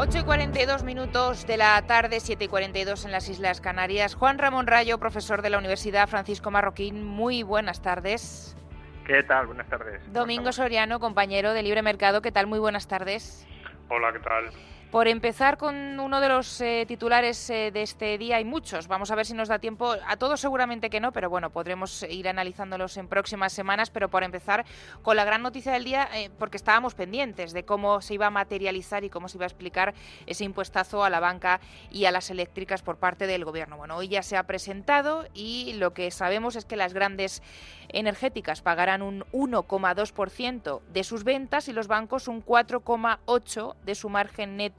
8 0.00 0.18
y 0.18 0.22
42 0.22 0.84
minutos 0.84 1.44
de 1.44 1.56
la 1.56 1.82
tarde, 1.82 2.20
7 2.20 2.44
y 2.44 2.46
42 2.48 3.04
en 3.04 3.10
las 3.10 3.28
Islas 3.28 3.60
Canarias. 3.60 4.14
Juan 4.14 4.38
Ramón 4.38 4.68
Rayo, 4.68 4.98
profesor 4.98 5.42
de 5.42 5.50
la 5.50 5.58
Universidad 5.58 6.06
Francisco 6.06 6.52
Marroquín, 6.52 7.02
muy 7.04 7.42
buenas 7.42 7.82
tardes. 7.82 8.56
¿Qué 9.04 9.24
tal? 9.24 9.48
Buenas 9.48 9.66
tardes. 9.66 10.00
Domingo 10.12 10.52
Soriano, 10.52 11.00
compañero 11.00 11.52
de 11.52 11.64
Libre 11.64 11.82
Mercado, 11.82 12.22
¿qué 12.22 12.30
tal? 12.30 12.46
Muy 12.46 12.60
buenas 12.60 12.86
tardes. 12.86 13.44
Hola, 13.88 14.12
¿qué 14.12 14.20
tal? 14.20 14.44
Por 14.90 15.06
empezar 15.06 15.58
con 15.58 16.00
uno 16.00 16.18
de 16.18 16.30
los 16.30 16.62
eh, 16.62 16.86
titulares 16.88 17.50
eh, 17.50 17.70
de 17.70 17.82
este 17.82 18.16
día, 18.16 18.36
hay 18.36 18.46
muchos. 18.46 18.88
Vamos 18.88 19.10
a 19.10 19.16
ver 19.16 19.26
si 19.26 19.34
nos 19.34 19.48
da 19.48 19.58
tiempo. 19.58 19.94
A 20.06 20.16
todos 20.16 20.40
seguramente 20.40 20.88
que 20.88 20.98
no, 20.98 21.12
pero 21.12 21.28
bueno, 21.28 21.50
podremos 21.50 22.04
ir 22.04 22.26
analizándolos 22.26 22.96
en 22.96 23.06
próximas 23.06 23.52
semanas. 23.52 23.90
Pero 23.90 24.08
por 24.08 24.24
empezar 24.24 24.64
con 25.02 25.16
la 25.16 25.26
gran 25.26 25.42
noticia 25.42 25.72
del 25.72 25.84
día, 25.84 26.08
eh, 26.14 26.30
porque 26.38 26.56
estábamos 26.56 26.94
pendientes 26.94 27.52
de 27.52 27.66
cómo 27.66 28.00
se 28.00 28.14
iba 28.14 28.28
a 28.28 28.30
materializar 28.30 29.04
y 29.04 29.10
cómo 29.10 29.28
se 29.28 29.36
iba 29.36 29.44
a 29.44 29.48
explicar 29.48 29.92
ese 30.24 30.44
impuestazo 30.44 31.04
a 31.04 31.10
la 31.10 31.20
banca 31.20 31.60
y 31.90 32.06
a 32.06 32.10
las 32.10 32.30
eléctricas 32.30 32.80
por 32.80 32.96
parte 32.96 33.26
del 33.26 33.44
gobierno. 33.44 33.76
Bueno, 33.76 33.94
hoy 33.94 34.08
ya 34.08 34.22
se 34.22 34.38
ha 34.38 34.44
presentado 34.44 35.26
y 35.34 35.74
lo 35.74 35.92
que 35.92 36.10
sabemos 36.10 36.56
es 36.56 36.64
que 36.64 36.76
las 36.76 36.94
grandes 36.94 37.42
energéticas 37.90 38.62
pagarán 38.62 39.02
un 39.02 39.24
1,2% 39.32 40.80
de 40.80 41.04
sus 41.04 41.24
ventas 41.24 41.68
y 41.68 41.74
los 41.74 41.88
bancos 41.88 42.26
un 42.26 42.42
4,8% 42.42 43.74
de 43.84 43.94
su 43.94 44.08
margen 44.08 44.56
neto 44.56 44.77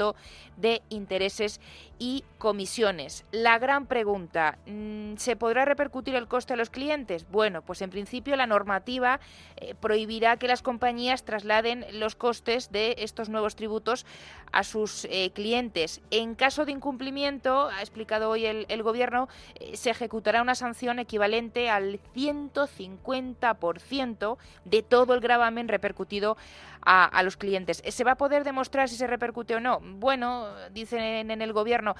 de 0.57 0.81
intereses 0.89 1.61
y 1.99 2.23
comisiones. 2.37 3.25
La 3.31 3.57
gran 3.59 3.85
pregunta, 3.85 4.57
mm, 4.65 5.17
¿se 5.17 5.35
podrá 5.35 5.65
repercutir 5.65 6.15
el 6.15 6.27
coste 6.27 6.53
a 6.53 6.57
los 6.57 6.69
clientes? 6.69 7.29
Bueno, 7.29 7.61
pues 7.61 7.81
en 7.81 7.89
principio 7.89 8.37
la 8.37 8.47
normativa 8.47 9.19
eh, 9.57 9.75
prohibirá 9.79 10.37
que 10.37 10.47
las 10.47 10.61
compañías 10.61 11.23
trasladen 11.23 11.85
los 11.93 12.15
costes 12.15 12.71
de 12.71 12.95
estos 12.99 13.27
nuevos 13.29 13.57
tributos 13.57 14.05
a 14.51 14.63
sus 14.63 15.05
eh, 15.05 15.31
clientes. 15.33 16.01
En 16.11 16.35
caso 16.35 16.65
de 16.65 16.71
incumplimiento, 16.71 17.67
ha 17.67 17.79
explicado 17.81 18.29
hoy 18.29 18.45
el, 18.45 18.83
Gobierno, 18.83 19.27
eh, 19.55 19.75
se 19.75 19.89
ejecutará 19.89 20.41
una 20.41 20.55
sanción 20.55 20.99
equivalente 20.99 21.69
al 21.69 21.99
150% 22.15 24.37
de 24.63 24.83
todo 24.83 25.13
el 25.13 25.19
gravamen 25.19 25.67
repercutido 25.67 26.37
a, 26.81 27.23
los 27.23 27.37
clientes. 27.37 27.81
¿Se 27.87 28.03
va 28.03 28.11
a 28.11 28.17
poder 28.17 28.43
demostrar 28.43 28.89
si 28.89 28.95
se 28.95 29.07
repercute 29.07 29.55
o 29.55 29.59
no? 29.59 29.79
Bueno, 29.81 30.47
dicen 30.71 31.31
en 31.31 31.41
el 31.41 31.53
Gobierno, 31.53 31.95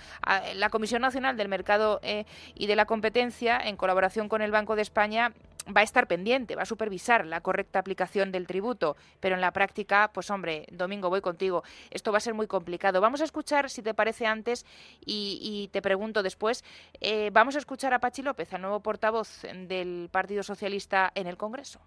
la 0.55 0.69
Comisión 0.69 1.01
Nacional 1.01 1.37
del 1.37 1.47
Mercado 1.47 1.99
eh, 2.03 2.25
y 2.55 2.67
de 2.67 2.75
la 2.75 2.85
Competencia, 2.85 3.59
en 3.63 3.75
colaboración 3.75 4.29
con 4.29 4.41
el 4.41 4.51
Banco 4.51 4.75
de 4.75 4.81
España, 4.81 5.33
va 5.75 5.81
a 5.81 5.83
estar 5.83 6.07
pendiente, 6.07 6.55
va 6.55 6.63
a 6.63 6.65
supervisar 6.65 7.25
la 7.25 7.41
correcta 7.41 7.79
aplicación 7.79 8.31
del 8.31 8.47
tributo, 8.47 8.95
pero 9.19 9.35
en 9.35 9.41
la 9.41 9.51
práctica, 9.51 10.09
pues 10.13 10.29
hombre, 10.29 10.65
Domingo, 10.71 11.09
voy 11.09 11.21
contigo, 11.21 11.63
esto 11.91 12.11
va 12.11 12.17
a 12.17 12.21
ser 12.21 12.33
muy 12.33 12.47
complicado. 12.47 13.01
Vamos 13.01 13.21
a 13.21 13.25
escuchar, 13.25 13.69
si 13.69 13.81
te 13.81 13.93
parece 13.93 14.25
antes, 14.25 14.65
y, 15.05 15.69
te 15.71 15.81
pregunto 15.81 16.23
después, 16.23 16.63
eh, 17.01 17.29
vamos 17.31 17.55
a 17.55 17.59
escuchar 17.59 17.93
a 17.93 17.99
Pachi 17.99 18.21
López, 18.21 18.51
al 18.53 18.61
nuevo 18.61 18.79
portavoz 18.79 19.41
del 19.41 20.09
Partido 20.11 20.43
Socialista 20.43 21.11
en 21.13 21.27
el 21.27 21.37
Congreso. 21.37 21.79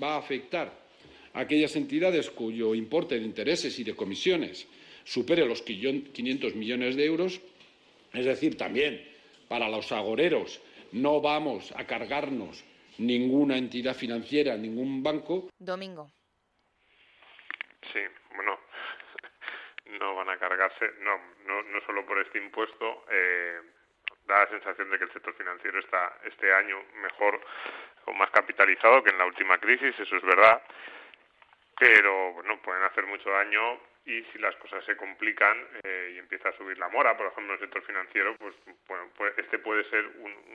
Va 0.00 0.14
a 0.14 0.18
afectar 0.18 0.87
aquellas 1.34 1.76
entidades 1.76 2.30
cuyo 2.30 2.74
importe 2.74 3.18
de 3.18 3.24
intereses 3.24 3.78
y 3.78 3.84
de 3.84 3.94
comisiones 3.94 4.68
supere 5.04 5.46
los 5.46 5.62
500 5.62 6.54
millones 6.54 6.96
de 6.96 7.04
euros, 7.04 7.40
es 8.12 8.24
decir, 8.24 8.56
también 8.56 9.06
para 9.48 9.68
los 9.68 9.90
agoreros 9.92 10.60
no 10.92 11.20
vamos 11.20 11.72
a 11.76 11.86
cargarnos 11.86 12.64
ninguna 12.98 13.56
entidad 13.56 13.94
financiera, 13.94 14.56
ningún 14.56 15.02
banco. 15.02 15.48
Domingo. 15.58 16.10
Sí, 17.92 18.00
bueno, 18.34 18.58
no 19.98 20.14
van 20.14 20.30
a 20.30 20.38
cargarse, 20.38 20.86
no, 21.00 21.16
no, 21.46 21.62
no 21.62 21.80
solo 21.86 22.04
por 22.04 22.20
este 22.20 22.38
impuesto. 22.38 23.04
Eh, 23.10 23.60
da 24.26 24.40
la 24.40 24.50
sensación 24.50 24.90
de 24.90 24.98
que 24.98 25.04
el 25.04 25.12
sector 25.12 25.34
financiero 25.34 25.78
está 25.80 26.18
este 26.24 26.52
año 26.52 26.76
mejor 27.00 27.40
o 28.04 28.12
más 28.12 28.30
capitalizado 28.30 29.02
que 29.02 29.10
en 29.10 29.18
la 29.18 29.24
última 29.24 29.58
crisis, 29.58 29.98
eso 29.98 30.16
es 30.16 30.22
verdad. 30.22 30.62
Pero 31.78 32.32
bueno, 32.32 32.60
pueden 32.60 32.82
hacer 32.82 33.06
mucho 33.06 33.30
daño 33.30 33.80
y 34.04 34.22
si 34.32 34.38
las 34.38 34.56
cosas 34.56 34.84
se 34.84 34.96
complican 34.96 35.66
eh, 35.84 36.12
y 36.14 36.18
empieza 36.18 36.48
a 36.48 36.56
subir 36.56 36.78
la 36.78 36.88
mora, 36.88 37.16
por 37.16 37.26
ejemplo, 37.26 37.54
en 37.54 37.60
el 37.60 37.66
sector 37.66 37.82
financiero, 37.82 38.34
pues 38.36 38.54
bueno, 38.86 39.10
pues 39.14 39.36
este 39.36 39.58
puede 39.58 39.84
ser 39.90 40.04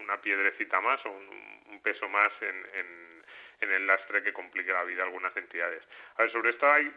una 0.02 0.20
piedrecita 0.20 0.82
más 0.82 1.00
o 1.06 1.12
un, 1.12 1.80
peso 1.84 2.08
más 2.08 2.32
en, 2.42 3.24
en, 3.60 3.72
el 3.72 3.88
lastre 3.88 4.24
que 4.24 4.32
complique 4.32 4.72
la 4.72 4.84
vida 4.84 5.04
a 5.04 5.06
algunas 5.06 5.36
entidades. 5.36 5.84
A 6.16 6.24
ver, 6.24 6.32
sobre 6.32 6.52
esto 6.52 6.70
hay, 6.70 6.92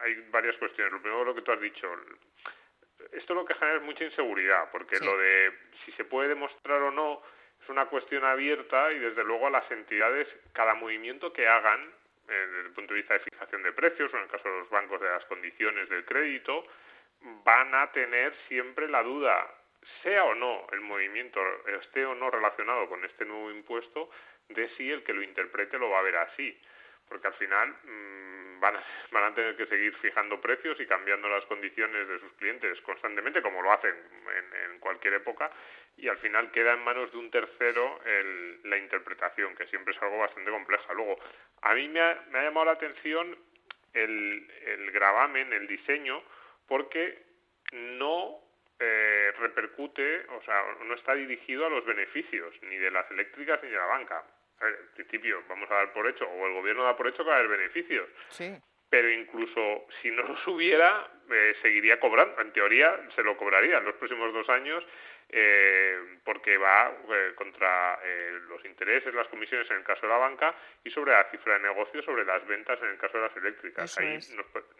hay, 0.00 0.14
varias 0.30 0.56
cuestiones. 0.56 0.92
Lo 0.92 1.00
primero, 1.00 1.24
lo 1.24 1.34
que 1.34 1.42
tú 1.42 1.52
has 1.52 1.60
dicho, 1.60 1.90
esto 3.12 3.34
lo 3.34 3.44
que 3.44 3.54
genera 3.54 3.76
es 3.76 3.82
mucha 3.82 4.04
inseguridad, 4.04 4.70
porque 4.70 4.98
lo 5.00 5.16
de 5.18 5.52
si 5.84 5.92
se 5.92 6.04
puede 6.04 6.28
demostrar 6.28 6.80
o 6.82 6.90
no 6.90 7.22
es 7.62 7.68
una 7.68 7.86
cuestión 7.86 8.24
abierta 8.24 8.92
y 8.92 8.98
desde 8.98 9.24
luego 9.24 9.46
a 9.46 9.50
las 9.50 9.70
entidades, 9.70 10.28
cada 10.52 10.74
movimiento 10.74 11.32
que 11.32 11.46
hagan 11.46 11.90
desde 12.26 12.60
el 12.60 12.72
punto 12.72 12.94
de 12.94 13.00
vista 13.00 13.14
de 13.14 13.20
fijación 13.20 13.62
de 13.62 13.72
precios 13.72 14.12
o 14.12 14.16
en 14.16 14.24
el 14.24 14.28
caso 14.28 14.48
de 14.48 14.58
los 14.60 14.70
bancos 14.70 15.00
de 15.00 15.08
las 15.08 15.24
condiciones 15.26 15.88
del 15.88 16.04
crédito, 16.04 16.66
van 17.44 17.74
a 17.74 17.90
tener 17.92 18.34
siempre 18.48 18.88
la 18.88 19.02
duda, 19.02 19.54
sea 20.02 20.24
o 20.24 20.34
no 20.34 20.66
el 20.72 20.80
movimiento, 20.80 21.40
esté 21.80 22.04
o 22.04 22.14
no 22.14 22.30
relacionado 22.30 22.88
con 22.88 23.04
este 23.04 23.24
nuevo 23.24 23.50
impuesto, 23.50 24.10
de 24.48 24.68
si 24.70 24.90
el 24.90 25.02
que 25.02 25.12
lo 25.12 25.22
interprete 25.22 25.78
lo 25.78 25.90
va 25.90 26.00
a 26.00 26.02
ver 26.02 26.16
así. 26.16 26.56
Porque 27.08 27.28
al 27.28 27.34
final 27.34 27.68
mmm, 27.84 28.60
van, 28.60 29.24
a, 29.24 29.34
tener 29.34 29.56
que 29.56 29.66
seguir 29.66 29.94
fijando 29.98 30.40
precios 30.40 30.78
y 30.80 30.86
cambiando 30.86 31.28
las 31.28 31.44
condiciones 31.44 32.08
de 32.08 32.18
sus 32.18 32.32
clientes 32.34 32.80
constantemente, 32.80 33.42
como 33.42 33.62
lo 33.62 33.72
hacen 33.72 33.94
en, 33.94 34.72
en 34.72 34.78
cualquier 34.80 35.14
época, 35.14 35.50
y 35.96 36.08
al 36.08 36.18
final 36.18 36.50
queda 36.50 36.74
en 36.74 36.84
manos 36.84 37.10
de 37.10 37.18
un 37.18 37.30
tercero 37.30 38.00
el, 38.04 38.60
la 38.68 38.76
interpretación, 38.76 39.54
que 39.56 39.66
siempre 39.66 39.94
es 39.94 40.02
algo 40.02 40.18
bastante 40.18 40.50
compleja. 40.50 40.92
Luego, 40.92 41.18
a 41.62 41.74
mí 41.74 41.88
me 41.88 42.00
ha, 42.00 42.22
me 42.30 42.38
ha 42.38 42.44
llamado 42.44 42.66
la 42.66 42.72
atención 42.72 43.36
el, 43.94 44.50
el 44.66 44.90
gravamen, 44.90 45.52
el 45.52 45.66
diseño, 45.66 46.22
porque 46.68 47.22
no 47.72 48.40
eh, 48.78 49.32
repercute, 49.38 50.26
o 50.28 50.42
sea, 50.42 50.62
no 50.84 50.94
está 50.94 51.14
dirigido 51.14 51.66
a 51.66 51.70
los 51.70 51.84
beneficios 51.86 52.54
ni 52.62 52.76
de 52.76 52.90
las 52.90 53.10
eléctricas 53.10 53.62
ni 53.62 53.70
de 53.70 53.76
la 53.76 53.86
banca. 53.86 54.22
En 54.60 54.94
principio, 54.94 55.42
vamos 55.48 55.70
a 55.70 55.74
dar 55.74 55.92
por 55.92 56.06
hecho, 56.06 56.26
o 56.28 56.46
el 56.46 56.54
gobierno 56.54 56.84
da 56.84 56.96
por 56.96 57.08
hecho 57.08 57.24
que 57.24 57.30
va 57.30 57.36
a 57.36 57.38
haber 57.38 57.58
beneficios. 57.58 58.08
Sí 58.30 58.54
pero 58.88 59.10
incluso 59.10 59.86
si 60.00 60.10
no 60.10 60.22
los 60.22 60.46
hubiera, 60.46 61.10
eh, 61.30 61.54
seguiría 61.60 61.98
cobrando. 61.98 62.40
En 62.40 62.52
teoría, 62.52 62.98
se 63.14 63.22
lo 63.22 63.36
cobraría 63.36 63.78
en 63.78 63.84
los 63.84 63.94
próximos 63.96 64.32
dos 64.32 64.48
años 64.48 64.84
eh, 65.28 66.18
porque 66.24 66.56
va 66.56 66.88
eh, 67.08 67.32
contra 67.34 67.98
eh, 68.04 68.38
los 68.48 68.64
intereses, 68.64 69.12
las 69.12 69.26
comisiones 69.26 69.68
en 69.70 69.78
el 69.78 69.82
caso 69.82 70.02
de 70.02 70.08
la 70.08 70.18
banca 70.18 70.54
y 70.84 70.90
sobre 70.90 71.12
la 71.12 71.24
cifra 71.30 71.54
de 71.54 71.60
negocio, 71.68 72.00
sobre 72.02 72.24
las 72.24 72.46
ventas 72.46 72.80
en 72.80 72.90
el 72.90 72.96
caso 72.96 73.18
de 73.18 73.24
las 73.24 73.36
eléctricas. 73.36 73.98
Ahí 73.98 74.14
nos, 74.14 74.30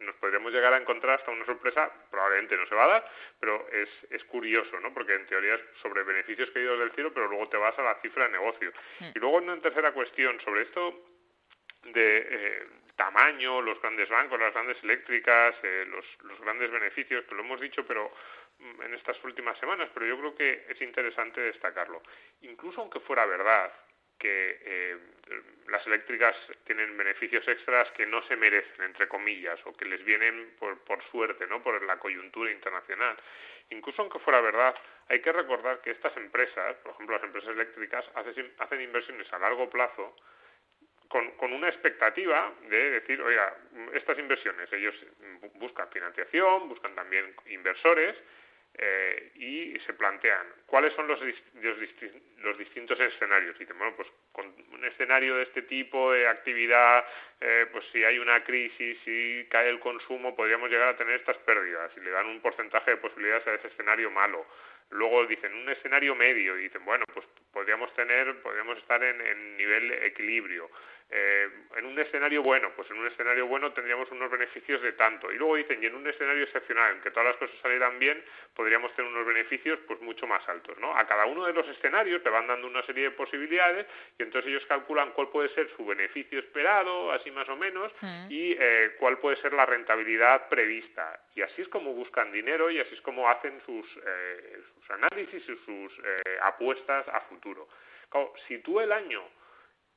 nos, 0.01 0.15
podríamos 0.17 0.53
llegar 0.53 0.73
a 0.73 0.77
encontrar 0.77 1.19
hasta 1.19 1.33
una 1.33 1.45
sorpresa, 1.47 1.91
probablemente 2.11 2.57
no 2.57 2.67
se 2.69 2.75
va 2.77 2.85
a 2.85 2.89
dar, 2.89 3.11
pero 3.41 3.67
es, 3.73 3.89
es 4.11 4.23
curioso, 4.25 4.79
¿no? 4.79 4.95
porque 4.95 5.15
en 5.15 5.27
teoría 5.27 5.55
es 5.55 5.63
sobre 5.83 6.05
beneficios 6.05 6.51
caídos 6.53 6.79
del 6.79 6.93
cielo, 6.93 7.13
pero 7.13 7.27
luego 7.27 7.49
te 7.49 7.57
vas 7.57 7.77
a 7.79 7.83
la 7.83 8.01
cifra 8.01 8.27
de 8.27 8.33
negocio. 8.33 8.73
Hmm. 9.01 9.11
Y 9.15 9.19
luego 9.19 9.39
una 9.39 9.61
tercera 9.61 9.93
cuestión 9.93 10.41
sobre 10.43 10.63
esto 10.63 10.95
de 11.87 12.67
tamaño, 12.95 13.61
los 13.61 13.81
grandes 13.83 14.09
bancos, 14.09 14.41
las 14.41 14.53
grandes 14.53 14.83
eléctricas, 14.83 15.55
los, 15.89 16.05
los 16.23 16.41
grandes 16.41 16.71
beneficios, 16.71 17.25
que 17.27 17.35
lo 17.35 17.43
hemos 17.43 17.61
dicho, 17.61 17.87
pero 17.87 18.11
en 18.59 18.95
estas 18.95 19.23
últimas 19.25 19.59
semanas, 19.59 19.91
pero 19.93 20.07
yo 20.07 20.19
creo 20.19 20.35
que 20.35 20.67
es 20.69 20.81
interesante 20.81 21.41
destacarlo. 21.41 22.03
Incluso 22.43 22.81
aunque 22.81 23.01
fuera 23.01 23.27
verdad 23.27 23.73
que 24.19 24.59
eh, 24.65 24.97
las 25.69 25.87
eléctricas 25.87 26.35
tienen 26.65 26.97
beneficios 26.97 27.47
extras 27.47 27.91
que 27.93 28.07
no 28.07 28.23
se 28.27 28.37
merecen, 28.37 28.85
entre 28.85 29.09
comillas, 29.09 29.61
o 29.67 29.73
que 29.75 29.85
les 29.85 30.03
vienen 30.05 30.55
por, 30.59 30.79
por 30.85 31.03
suerte, 31.11 31.47
¿no? 31.47 31.63
por 31.63 31.83
la 31.83 31.99
coyuntura 31.99 32.51
internacional. 32.51 33.17
Incluso 33.71 34.03
aunque 34.03 34.19
fuera 34.21 34.41
verdad, 34.41 34.75
hay 35.09 35.21
que 35.21 35.33
recordar 35.33 35.81
que 35.81 35.91
estas 35.91 36.17
empresas, 36.17 36.77
por 36.77 36.93
ejemplo 36.93 37.17
las 37.17 37.25
empresas 37.25 37.51
eléctricas, 37.51 38.05
hacen, 38.15 38.53
hacen 38.59 38.81
inversiones 38.81 39.31
a 39.33 39.39
largo 39.39 39.69
plazo 39.69 40.17
con, 41.09 41.33
con, 41.33 41.53
una 41.53 41.69
expectativa 41.69 42.53
de 42.69 42.91
decir, 42.91 43.21
oiga, 43.21 43.57
estas 43.93 44.19
inversiones, 44.19 44.73
ellos 44.73 44.95
buscan 45.55 45.89
financiación, 45.91 46.69
buscan 46.69 46.95
también 46.95 47.35
inversores, 47.47 48.17
eh, 48.79 49.33
y 49.37 49.79
se 49.87 49.95
plantean 49.95 50.47
cuáles 50.67 50.93
son 50.95 51.09
los, 51.09 51.19
los, 51.21 52.59
distintos 52.59 53.01
escenarios. 53.01 53.57
Y 53.57 53.61
dicen, 53.61 53.79
bueno, 53.79 53.95
pues 53.97 54.09
con 54.33 54.47
un 54.47 54.85
escenario 54.85 55.37
de 55.37 55.45
este 55.45 55.63
tipo 55.63 56.13
de 56.13 56.29
actividad, 56.29 57.05
eh, 57.41 57.67
pues 57.73 57.85
si 57.93 58.05
hay 58.05 58.19
una 58.19 58.45
crisis, 58.45 58.99
si 59.05 59.47
cae 59.51 59.71
el 59.71 59.81
consumo, 59.81 60.37
podríamos 60.37 60.71
llegar 60.71 60.89
a 60.89 60.97
tener 60.97 61.21
estas 61.21 61.39
pérdidas 61.39 61.91
y 61.97 62.01
le 62.01 62.11
dan 62.11 62.27
un 62.27 62.41
porcentaje 62.41 62.93
de 62.93 62.97
posibilidades 62.99 63.47
a 63.47 63.55
ese 63.55 63.69
escenario 63.69 64.11
malo. 64.11 64.47
Luego 64.91 65.27
dicen 65.27 65.55
un 65.55 65.69
escenario 65.69 66.15
medio 66.15 66.59
y 66.59 66.63
dicen, 66.65 66.85
bueno, 66.85 67.05
pues 67.13 67.27
podríamos 67.53 67.93
tener, 67.95 68.41
podríamos 68.43 68.79
estar 68.79 69.03
en, 69.03 69.21
en 69.21 69.57
nivel 69.57 69.93
equilibrio. 70.05 70.71
Eh, 71.09 71.49
en 71.77 71.87
un 71.87 71.97
escenario 72.01 72.43
bueno, 72.43 72.73
pues 72.75 72.91
en 72.91 72.99
un 72.99 73.07
escenario 73.07 73.47
bueno 73.47 73.73
tendríamos 73.73 74.11
unos 74.11 74.29
beneficios 74.29 74.83
de 74.83 74.93
tanto. 74.93 75.31
Y 75.31 75.37
luego 75.37 75.55
dicen, 75.55 75.81
y 75.81 75.87
en 75.87 75.95
un 75.95 76.07
escenario 76.07 76.43
excepcional, 76.43 76.97
en 76.97 77.01
que 77.01 77.13
todas 77.13 77.27
las 77.27 77.37
cosas 77.37 77.57
salieran 77.63 77.99
bien, 78.01 78.25
podríamos 78.55 78.93
tener 78.97 79.13
unos 79.13 79.25
beneficios 79.25 79.79
pues 79.87 80.01
mucho 80.01 80.27
más 80.27 80.47
altos. 80.49 80.77
¿no? 80.79 80.97
A 80.97 81.07
cada 81.07 81.27
uno 81.27 81.47
de 81.47 81.53
los 81.53 81.67
escenarios 81.69 82.23
te 82.25 82.29
van 82.29 82.49
dando 82.49 82.67
una 82.67 82.85
serie 82.87 83.05
de 83.05 83.11
posibilidades 83.13 83.87
y 84.19 84.25
entonces 84.25 84.51
ellos 84.51 84.67
calculan 84.67 85.13
cuál 85.13 85.29
puede 85.29 85.49
ser 85.51 85.71
su 85.77 85.87
beneficio 85.87 86.41
esperado, 86.41 87.13
así 87.13 87.31
más 87.31 87.49
o 87.49 87.57
menos, 87.57 87.93
mm. 88.01 88.27
y 88.29 88.57
eh, 88.59 88.97
cuál 88.99 89.19
puede 89.19 89.37
ser 89.37 89.53
la 89.53 89.65
rentabilidad 89.65 90.49
prevista. 90.49 91.21
Y 91.37 91.43
así 91.43 91.63
es 91.63 91.69
como 91.69 91.93
buscan 91.93 92.33
dinero 92.33 92.69
y 92.69 92.81
así 92.81 92.95
es 92.95 93.01
como 93.03 93.29
hacen 93.31 93.61
sus, 93.65 93.87
eh, 94.05 94.61
sus 94.75 94.86
análisis 94.91 95.43
y 95.49 95.57
sus 95.65 95.93
apuestas 96.43 97.07
a 97.09 97.21
futuro. 97.23 97.69
si 98.47 98.59
tú 98.59 98.81
el 98.81 98.93
año 98.93 99.23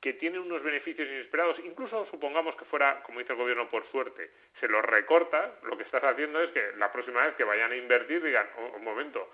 que 0.00 0.14
tienen 0.14 0.40
unos 0.40 0.62
beneficios 0.62 1.06
inesperados, 1.08 1.58
incluso 1.62 2.06
supongamos 2.10 2.56
que 2.56 2.64
fuera, 2.64 3.02
como 3.02 3.18
dice 3.18 3.32
el 3.32 3.38
gobierno, 3.38 3.68
por 3.68 3.86
suerte, 3.90 4.30
se 4.58 4.66
los 4.66 4.82
recorta, 4.84 5.56
lo 5.62 5.76
que 5.76 5.82
estás 5.82 6.02
haciendo 6.02 6.40
es 6.42 6.50
que 6.52 6.72
la 6.78 6.90
próxima 6.90 7.24
vez 7.26 7.34
que 7.34 7.44
vayan 7.44 7.70
a 7.70 7.76
invertir 7.76 8.22
digan, 8.22 8.48
oh, 8.56 8.76
un 8.76 8.84
momento, 8.84 9.30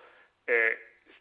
eh, 0.47 0.77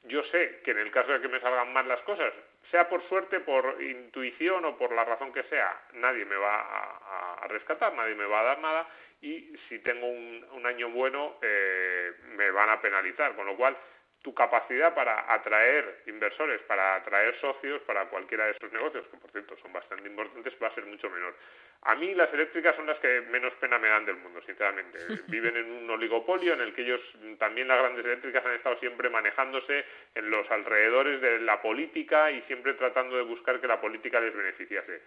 yo 0.06 0.24
sé 0.26 0.62
que 0.64 0.72
en 0.72 0.80
el 0.80 0.92
caso 0.92 1.12
de 1.12 1.22
que 1.22 1.28
me 1.28 1.40
salgan 1.40 1.74
mal 1.74 1.88
las 1.88 2.02
cosas, 2.02 2.34
sea 2.72 2.90
por 2.90 3.08
suerte, 3.08 3.40
por 3.42 3.82
intuición 3.82 4.66
o 4.66 4.78
por 4.78 4.92
la 4.92 5.06
razón 5.06 5.32
que 5.32 5.44
sea, 5.44 5.80
nadie 5.94 6.26
me 6.26 6.36
va 6.36 6.62
a, 7.44 7.48
rescatar, 7.48 7.94
nadie 7.94 8.16
me 8.16 8.26
va 8.26 8.40
a 8.40 8.44
dar 8.44 8.60
nada 8.60 8.88
y 9.22 9.56
si 9.70 9.78
tengo 9.80 10.08
un, 10.08 10.66
año 10.66 10.90
bueno 10.90 11.38
eh, 11.44 12.12
me 12.36 12.50
van 12.50 12.70
a 12.70 12.82
penalizar, 12.82 13.36
con 13.36 13.46
lo 13.46 13.56
cual 13.56 13.78
tu 14.26 14.34
capacidad 14.34 14.96
para 14.96 15.32
atraer 15.32 16.02
inversores, 16.08 16.60
para 16.64 16.96
atraer 16.96 17.40
socios 17.40 17.80
para 17.84 18.10
cualquiera 18.10 18.46
de 18.46 18.54
esos 18.54 18.74
negocios, 18.74 19.06
que 19.12 19.18
por 19.18 19.30
cierto 19.30 19.56
son 19.62 19.72
bastante 19.72 20.10
importantes, 20.10 20.52
va 20.62 20.70
a 20.70 20.74
ser 20.74 20.84
mucho 20.88 21.12
menor. 21.12 21.36
A 21.84 21.94
mí 21.94 22.16
las 22.16 22.34
eléctricas 22.34 22.76
son 22.76 22.88
las 22.88 22.98
que 22.98 23.22
menos 23.30 23.54
pena 23.62 23.78
me 23.78 23.88
dan 23.88 24.04
del 24.04 24.16
mundo, 24.16 24.42
sinceramente. 24.42 24.98
Viven 25.28 25.56
en 25.56 25.72
un 25.72 25.90
oligopolio 25.92 26.54
en 26.54 26.62
el 26.62 26.74
que 26.74 26.82
ellos, 26.82 27.02
también 27.38 27.68
las 27.68 27.78
grandes 27.78 28.04
eléctricas, 28.04 28.44
han 28.44 28.56
estado 28.56 28.80
siempre 28.80 29.12
manejándose 29.12 29.86
en 30.16 30.32
los 30.32 30.50
alrededores 30.50 31.22
de 31.22 31.42
la 31.42 31.62
política 31.62 32.32
y 32.32 32.42
siempre 32.48 32.74
tratando 32.74 33.18
de 33.18 33.24
buscar 33.24 33.62
que 33.62 33.68
la 33.68 33.80
política 33.80 34.20
les 34.20 34.36
beneficiase 34.36 35.04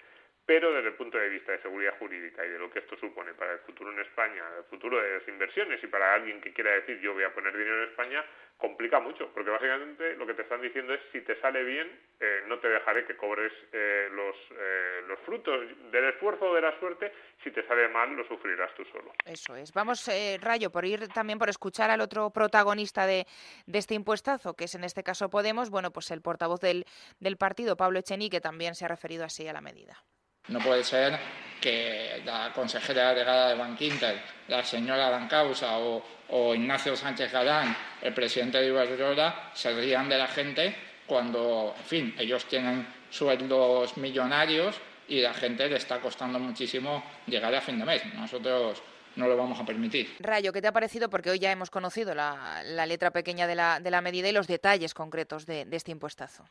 pero 0.49 0.73
desde 0.73 0.89
el 0.89 0.95
punto 0.95 1.19
de 1.19 1.29
vista 1.29 1.53
de 1.53 1.61
seguridad 1.61 1.99
jurídica 1.99 2.43
y 2.43 2.49
de 2.49 2.59
lo 2.59 2.71
que 2.71 2.79
esto 2.79 2.97
supone 2.97 3.35
para 3.35 3.53
el 3.53 3.59
futuro 3.59 3.93
en 3.93 3.99
España, 4.01 4.43
el 4.57 4.65
futuro 4.65 4.99
de 4.99 5.19
las 5.19 5.29
inversiones 5.29 5.85
y 5.85 5.89
para 5.89 6.15
alguien 6.15 6.41
que 6.41 6.55
quiera 6.55 6.73
decir 6.73 6.99
yo 7.01 7.13
voy 7.13 7.25
a 7.25 7.35
poner 7.35 7.55
dinero 7.55 7.83
en 7.83 7.91
España, 7.91 8.25
complica 8.57 8.99
mucho, 8.99 9.31
porque 9.35 9.51
básicamente 9.51 10.17
lo 10.17 10.27
que 10.27 10.33
te 10.33 10.41
están 10.41 10.63
diciendo 10.63 10.95
es 10.95 11.01
si 11.13 11.21
te 11.21 11.39
sale 11.43 11.63
bien, 11.65 11.87
eh, 12.19 12.45
no 12.47 12.59
te 12.61 12.69
dejaré 12.71 13.05
que 13.05 13.15
cobres 13.15 13.53
eh, 13.75 14.09
los, 14.11 14.37
eh, 14.59 15.03
los 15.07 15.19
frutos 15.27 15.69
del 15.93 16.05
esfuerzo 16.05 16.47
o 16.47 16.55
de 16.55 16.63
la 16.63 16.81
suerte, 16.81 17.13
si 17.45 17.51
te 17.51 17.67
sale 17.69 17.87
mal 17.89 18.17
lo 18.17 18.27
sufrirás 18.27 18.75
tú 18.75 18.87
solo. 18.87 19.13
Eso 19.27 19.55
es. 19.55 19.75
Vamos, 19.75 20.11
Rayo, 20.41 20.73
por 20.73 20.87
ir 20.87 21.09
también 21.09 21.39
por 21.39 21.51
escuchar 21.51 21.91
al 21.91 22.01
otro 22.01 22.31
protagonista 22.31 23.05
de, 23.05 23.27
de, 23.67 23.79
este 23.79 23.93
impuestazo, 23.93 24.55
que 24.55 24.65
es 24.65 24.75
en 24.75 24.85
este 24.85 25.03
caso 25.03 25.29
Podemos, 25.29 25.69
bueno, 25.69 25.91
pues 25.91 26.11
el 26.11 26.23
portavoz 26.23 26.63
del, 26.63 26.87
del 27.21 27.37
partido, 27.37 27.77
Pablo 27.77 27.99
Echení, 27.99 28.31
que 28.31 28.41
también 28.41 28.75
se 28.75 28.87
ha 28.87 28.89
referido 28.89 29.27
así 29.27 29.47
a 29.47 29.53
la 29.53 29.61
medida. 29.61 30.03
No 30.49 30.61
puede 30.61 30.83
ser 30.83 31.19
que 31.61 32.23
la 32.25 32.53
consejera 32.55 33.11
delegada 33.11 33.51
de 33.51 33.55
Bankinter, 33.55 34.21
la 34.49 34.65
señora 34.65 35.11
Dancausa 35.11 35.79
o, 35.79 36.55
Ignacio 36.55 36.95
Sánchez 36.95 37.33
Galán, 37.33 37.75
el 38.03 38.13
presidente 38.13 38.59
de 38.59 38.67
Iberdrola, 38.69 39.51
se 39.55 39.73
rían 39.73 40.09
de 40.09 40.19
la 40.19 40.27
gente 40.27 40.77
cuando, 41.07 41.75
en 41.77 41.85
fin, 41.85 42.15
ellos 42.19 42.45
tienen 42.45 42.87
sueldos 43.11 43.97
millonarios 43.97 44.77
y 45.09 45.21
la 45.21 45.33
gente 45.33 45.69
le 45.69 45.77
está 45.77 46.01
costando 46.01 46.39
muchísimo 46.39 47.03
llegar 47.27 47.55
a 47.55 47.63
fin 47.63 47.79
de 47.79 47.87
mes. 47.87 48.03
Nosotros 48.15 48.83
no 49.17 49.27
lo 49.27 49.39
vamos 49.39 49.59
a 49.59 49.65
permitir. 49.65 50.17
Rayo, 50.21 50.53
¿qué 50.53 50.61
te 50.61 50.69
ha 50.69 50.73
parecido? 50.73 51.09
Porque 51.09 51.31
hoy 51.31 51.39
ya 51.39 51.51
hemos 51.51 51.71
conocido 51.71 52.15
la, 52.15 52.63
letra 52.87 53.11
pequeña 53.11 53.47
de 53.47 53.55
la, 53.55 53.81
de 53.81 53.91
la, 53.91 54.03
medida 54.03 54.29
y 54.29 54.33
los 54.33 54.47
detalles 54.47 54.93
concretos 54.93 55.47
de 55.47 55.67
este 55.71 55.93
impuestazo. 55.93 56.45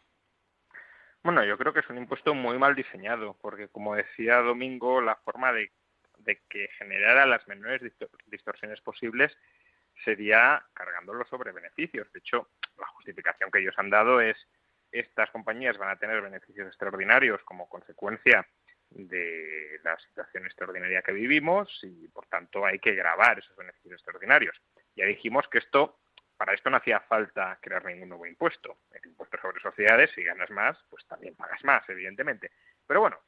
Bueno, 1.23 1.43
yo 1.43 1.57
creo 1.57 1.73
que 1.73 1.81
es 1.81 1.89
un 1.89 1.97
impuesto 1.97 2.33
muy 2.33 2.57
mal 2.57 2.75
diseñado, 2.75 3.37
porque 3.41 3.67
como 3.67 3.95
decía 3.95 4.37
Domingo, 4.37 5.01
la 5.01 5.15
forma 5.15 5.51
de, 5.51 5.71
que 6.49 6.69
generara 6.77 7.25
las 7.25 7.47
menores 7.47 7.81
distorsiones 8.27 8.81
posibles 8.81 9.37
sería 10.03 10.63
cargándolo 10.73 11.25
sobre 11.25 11.51
beneficios. 11.51 12.11
De 12.13 12.19
hecho, 12.19 12.49
la 12.77 12.87
justificación 12.87 13.51
que 13.51 13.59
ellos 13.59 13.75
han 13.77 13.89
dado 13.89 14.21
es 14.21 14.37
estas 14.91 15.29
compañías 15.31 15.77
van 15.77 15.89
a 15.89 15.97
tener 15.97 16.21
beneficios 16.21 16.67
extraordinarios 16.67 17.41
como 17.43 17.67
consecuencia 17.67 18.47
de 18.89 19.79
la 19.83 19.97
situación 19.99 20.45
extraordinaria 20.45 21.01
que 21.01 21.11
vivimos 21.11 21.79
y 21.83 22.07
por 22.07 22.25
tanto 22.27 22.65
hay 22.65 22.79
que 22.79 22.95
grabar 22.95 23.39
esos 23.39 23.55
beneficios 23.57 23.93
extraordinarios. 23.93 24.55
Ya 24.95 25.05
dijimos 25.05 25.47
que 25.49 25.57
esto 25.57 25.99
para 26.37 26.53
esto 26.53 26.69
no 26.69 26.77
hacía 26.77 26.99
falta 27.01 27.57
crear 27.61 27.83
ningún 27.85 28.09
nuevo 28.09 28.25
impuesto. 28.25 28.77
El 28.91 29.09
impuesto 29.09 29.37
sobre 29.41 29.59
sociedades, 29.59 30.11
si 30.11 30.23
ganas 30.23 30.49
más, 30.51 30.77
pues 30.89 31.05
también 31.07 31.35
pagas 31.35 31.63
más, 31.63 31.87
evidentemente. 31.89 32.51
Pero 32.85 33.01
bueno, 33.01 33.19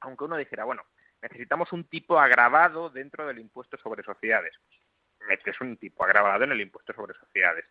aunque 0.00 0.24
uno 0.24 0.36
dijera, 0.36 0.64
bueno, 0.64 0.84
necesitamos 1.22 1.72
un 1.72 1.84
tipo 1.84 2.18
agravado 2.18 2.90
dentro 2.90 3.26
del 3.26 3.38
impuesto 3.38 3.78
sobre 3.78 4.02
sociedades. 4.02 4.54
Pues 4.66 4.80
metes 5.28 5.60
un 5.60 5.76
tipo 5.78 6.04
agravado 6.04 6.44
en 6.44 6.52
el 6.52 6.60
impuesto 6.60 6.92
sobre 6.92 7.14
sociedades. 7.14 7.64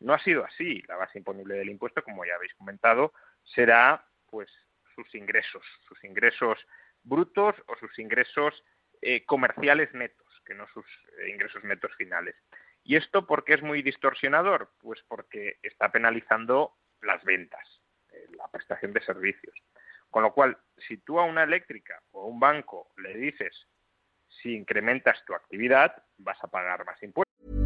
No 0.00 0.12
ha 0.12 0.18
sido 0.18 0.44
así. 0.44 0.82
La 0.86 0.96
base 0.96 1.18
imponible 1.18 1.54
del 1.54 1.70
impuesto, 1.70 2.02
como 2.02 2.24
ya 2.24 2.34
habéis 2.34 2.54
comentado, 2.54 3.12
será 3.42 4.04
pues 4.28 4.50
sus 4.94 5.14
ingresos, 5.14 5.64
sus 5.88 6.02
ingresos 6.04 6.58
brutos 7.02 7.54
o 7.68 7.76
sus 7.76 7.98
ingresos 7.98 8.64
eh, 9.00 9.24
comerciales 9.24 9.92
netos, 9.94 10.26
que 10.44 10.54
no 10.54 10.66
sus 10.68 10.86
eh, 11.18 11.30
ingresos 11.30 11.62
netos 11.64 11.94
finales. 11.96 12.34
¿Y 12.88 12.94
esto 12.94 13.26
por 13.26 13.42
qué 13.42 13.54
es 13.54 13.62
muy 13.62 13.82
distorsionador? 13.82 14.70
Pues 14.80 15.02
porque 15.08 15.58
está 15.60 15.90
penalizando 15.90 16.76
las 17.02 17.24
ventas, 17.24 17.82
eh, 18.12 18.28
la 18.36 18.48
prestación 18.48 18.92
de 18.92 19.00
servicios. 19.00 19.56
Con 20.08 20.22
lo 20.22 20.32
cual, 20.32 20.56
si 20.76 20.98
tú 20.98 21.18
a 21.18 21.24
una 21.24 21.42
eléctrica 21.42 22.00
o 22.12 22.22
a 22.22 22.26
un 22.26 22.38
banco 22.38 22.92
le 22.98 23.16
dices, 23.16 23.66
si 24.28 24.54
incrementas 24.54 25.20
tu 25.24 25.34
actividad, 25.34 26.00
vas 26.18 26.38
a 26.44 26.46
pagar 26.46 26.86
más 26.86 27.02
impuestos. 27.02 27.65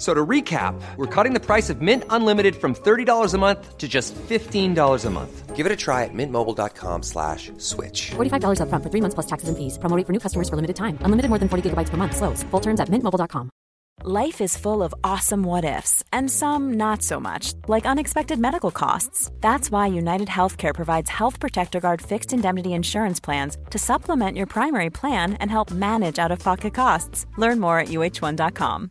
So 0.00 0.14
to 0.14 0.24
recap, 0.26 0.80
we're 0.96 1.14
cutting 1.14 1.34
the 1.34 1.44
price 1.44 1.68
of 1.68 1.82
Mint 1.82 2.04
Unlimited 2.08 2.56
from 2.56 2.74
$30 2.74 3.34
a 3.34 3.38
month 3.38 3.76
to 3.76 3.86
just 3.86 4.14
$15 4.14 5.04
a 5.04 5.10
month. 5.10 5.54
Give 5.54 5.66
it 5.66 5.72
a 5.72 5.76
try 5.76 6.04
at 6.04 6.14
mintmobile.com 6.14 7.02
slash 7.02 7.52
switch. 7.58 8.12
$45 8.12 8.62
up 8.62 8.70
front 8.70 8.82
for 8.82 8.88
three 8.88 9.02
months 9.02 9.14
plus 9.14 9.26
taxes 9.26 9.50
and 9.50 9.58
fees. 9.58 9.76
Promoting 9.76 10.06
for 10.06 10.14
new 10.14 10.18
customers 10.18 10.48
for 10.48 10.56
limited 10.56 10.76
time. 10.76 10.96
Unlimited 11.02 11.28
more 11.28 11.38
than 11.38 11.50
40 11.50 11.68
gigabytes 11.68 11.90
per 11.90 11.98
month. 11.98 12.16
Slows. 12.16 12.42
Full 12.44 12.60
terms 12.60 12.80
at 12.80 12.88
mintmobile.com. 12.88 13.50
Life 14.02 14.40
is 14.40 14.56
full 14.56 14.82
of 14.82 14.94
awesome 15.04 15.42
what 15.42 15.66
ifs 15.66 16.02
and 16.14 16.30
some 16.30 16.72
not 16.78 17.02
so 17.02 17.20
much, 17.20 17.52
like 17.68 17.84
unexpected 17.84 18.38
medical 18.38 18.70
costs. 18.70 19.30
That's 19.42 19.70
why 19.70 19.88
United 19.88 20.28
Healthcare 20.28 20.74
provides 20.74 21.10
Health 21.10 21.38
Protector 21.38 21.80
Guard 21.80 22.00
fixed 22.00 22.32
indemnity 22.32 22.72
insurance 22.72 23.20
plans 23.20 23.58
to 23.68 23.78
supplement 23.78 24.38
your 24.38 24.46
primary 24.46 24.88
plan 24.88 25.34
and 25.34 25.50
help 25.50 25.70
manage 25.70 26.18
out-of-pocket 26.18 26.72
costs. 26.72 27.26
Learn 27.36 27.60
more 27.60 27.78
at 27.78 27.88
uh1.com. 27.88 28.90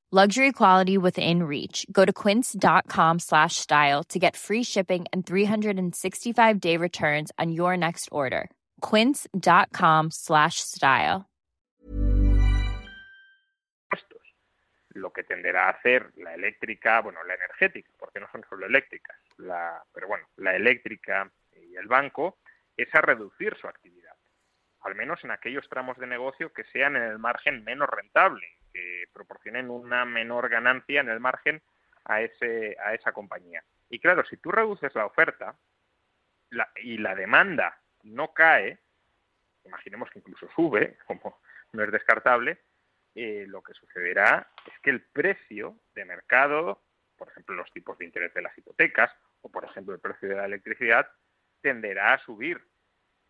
Luxury 0.13 0.51
quality 0.51 0.97
within 0.97 1.43
reach. 1.43 1.85
Go 1.89 2.03
to 2.03 2.11
quince.com 2.11 3.19
slash 3.19 3.55
style 3.55 4.03
to 4.09 4.19
get 4.19 4.35
free 4.35 4.61
shipping 4.61 5.05
and 5.13 5.25
365 5.25 6.59
day 6.59 6.75
returns 6.75 7.31
on 7.39 7.53
your 7.53 7.77
next 7.77 8.09
order. 8.11 8.49
Quince.com 8.81 10.11
slash 10.11 10.59
style. 10.59 11.29
Lo 14.95 15.13
que 15.13 15.23
tenderá 15.23 15.67
a 15.67 15.69
hacer 15.69 16.11
la 16.17 16.33
eléctrica, 16.33 16.99
bueno, 16.99 17.23
la 17.23 17.35
energética, 17.35 17.93
porque 17.97 18.19
no 18.19 18.27
son 18.33 18.43
solo 18.49 18.65
eléctricas, 18.65 19.15
la, 19.37 19.81
pero 19.93 20.09
bueno, 20.09 20.25
la 20.35 20.53
eléctrica 20.57 21.31
y 21.55 21.77
el 21.77 21.87
banco, 21.87 22.39
es 22.75 22.93
a 22.93 22.99
reducir 22.99 23.55
su 23.55 23.65
actividad, 23.65 24.10
al 24.81 24.95
menos 24.95 25.23
en 25.23 25.31
aquellos 25.31 25.67
tramos 25.69 25.97
de 25.97 26.07
negocio 26.07 26.53
que 26.53 26.63
sean 26.65 26.95
en 26.95 27.03
el 27.03 27.19
margen 27.19 27.63
menos 27.63 27.89
rentable, 27.89 28.45
que 28.73 29.05
proporcionen 29.13 29.69
una 29.69 30.05
menor 30.05 30.49
ganancia 30.49 31.01
en 31.01 31.09
el 31.09 31.19
margen 31.19 31.61
a, 32.05 32.21
ese, 32.21 32.75
a 32.83 32.93
esa 32.93 33.11
compañía. 33.11 33.63
Y 33.89 33.99
claro, 33.99 34.23
si 34.25 34.37
tú 34.37 34.51
reduces 34.51 34.93
la 34.95 35.05
oferta 35.05 35.55
y 36.77 36.97
la 36.97 37.15
demanda 37.15 37.79
no 38.03 38.33
cae, 38.33 38.79
imaginemos 39.65 40.09
que 40.09 40.19
incluso 40.19 40.49
sube, 40.55 40.97
como 41.07 41.39
no 41.73 41.83
es 41.83 41.91
descartable, 41.91 42.59
eh, 43.13 43.45
lo 43.47 43.61
que 43.61 43.73
sucederá 43.73 44.49
es 44.65 44.79
que 44.79 44.89
el 44.89 45.01
precio 45.01 45.77
de 45.93 46.05
mercado, 46.05 46.81
por 47.17 47.29
ejemplo, 47.29 47.55
los 47.55 47.71
tipos 47.71 47.97
de 47.97 48.05
interés 48.05 48.33
de 48.33 48.41
las 48.41 48.57
hipotecas 48.57 49.11
o, 49.41 49.49
por 49.51 49.65
ejemplo, 49.65 49.93
el 49.93 49.99
precio 49.99 50.29
de 50.29 50.35
la 50.35 50.45
electricidad, 50.45 51.11
tenderá 51.61 52.13
a 52.13 52.25
subir. 52.25 52.61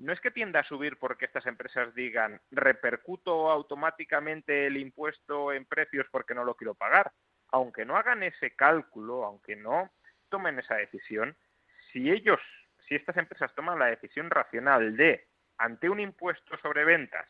No 0.01 0.13
es 0.13 0.19
que 0.19 0.31
tienda 0.31 0.61
a 0.61 0.63
subir 0.63 0.97
porque 0.97 1.25
estas 1.25 1.45
empresas 1.45 1.93
digan 1.93 2.41
repercuto 2.49 3.51
automáticamente 3.51 4.65
el 4.65 4.77
impuesto 4.77 5.53
en 5.53 5.65
precios 5.65 6.07
porque 6.11 6.33
no 6.33 6.43
lo 6.43 6.55
quiero 6.55 6.73
pagar. 6.73 7.11
Aunque 7.49 7.85
no 7.85 7.95
hagan 7.95 8.23
ese 8.23 8.55
cálculo, 8.55 9.23
aunque 9.23 9.55
no 9.55 9.91
tomen 10.29 10.57
esa 10.57 10.73
decisión, 10.75 11.37
si 11.91 12.09
ellos, 12.09 12.39
si 12.87 12.95
estas 12.95 13.15
empresas 13.17 13.53
toman 13.53 13.77
la 13.77 13.87
decisión 13.87 14.31
racional 14.31 14.97
de, 14.97 15.27
ante 15.59 15.87
un 15.87 15.99
impuesto 15.99 16.57
sobre 16.57 16.83
ventas, 16.83 17.29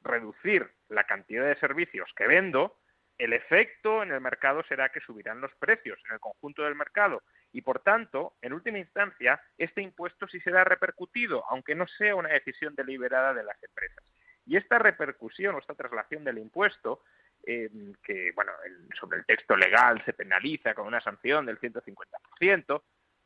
reducir 0.00 0.68
la 0.88 1.04
cantidad 1.04 1.46
de 1.46 1.60
servicios 1.60 2.10
que 2.16 2.26
vendo, 2.26 2.80
el 3.16 3.32
efecto 3.32 4.02
en 4.02 4.10
el 4.10 4.20
mercado 4.20 4.64
será 4.64 4.88
que 4.88 5.00
subirán 5.00 5.40
los 5.40 5.54
precios 5.54 6.00
en 6.06 6.14
el 6.14 6.20
conjunto 6.20 6.64
del 6.64 6.74
mercado 6.74 7.22
y, 7.52 7.62
por 7.62 7.80
tanto, 7.80 8.34
en 8.42 8.52
última 8.52 8.78
instancia, 8.78 9.40
este 9.56 9.82
impuesto 9.82 10.28
sí 10.28 10.40
será 10.40 10.64
repercutido, 10.64 11.44
aunque 11.48 11.74
no 11.74 11.86
sea 11.86 12.14
una 12.14 12.30
decisión 12.30 12.74
deliberada 12.74 13.32
de 13.34 13.44
las 13.44 13.62
empresas. 13.62 14.04
Y 14.46 14.56
esta 14.56 14.78
repercusión 14.78 15.54
o 15.54 15.58
esta 15.58 15.74
traslación 15.74 16.24
del 16.24 16.38
impuesto, 16.38 17.02
eh, 17.46 17.70
que 18.02 18.32
bueno, 18.34 18.52
sobre 18.98 19.18
el 19.18 19.26
texto 19.26 19.56
legal 19.56 20.02
se 20.04 20.12
penaliza 20.12 20.74
con 20.74 20.86
una 20.86 21.00
sanción 21.00 21.46
del 21.46 21.58
150%, 21.60 22.82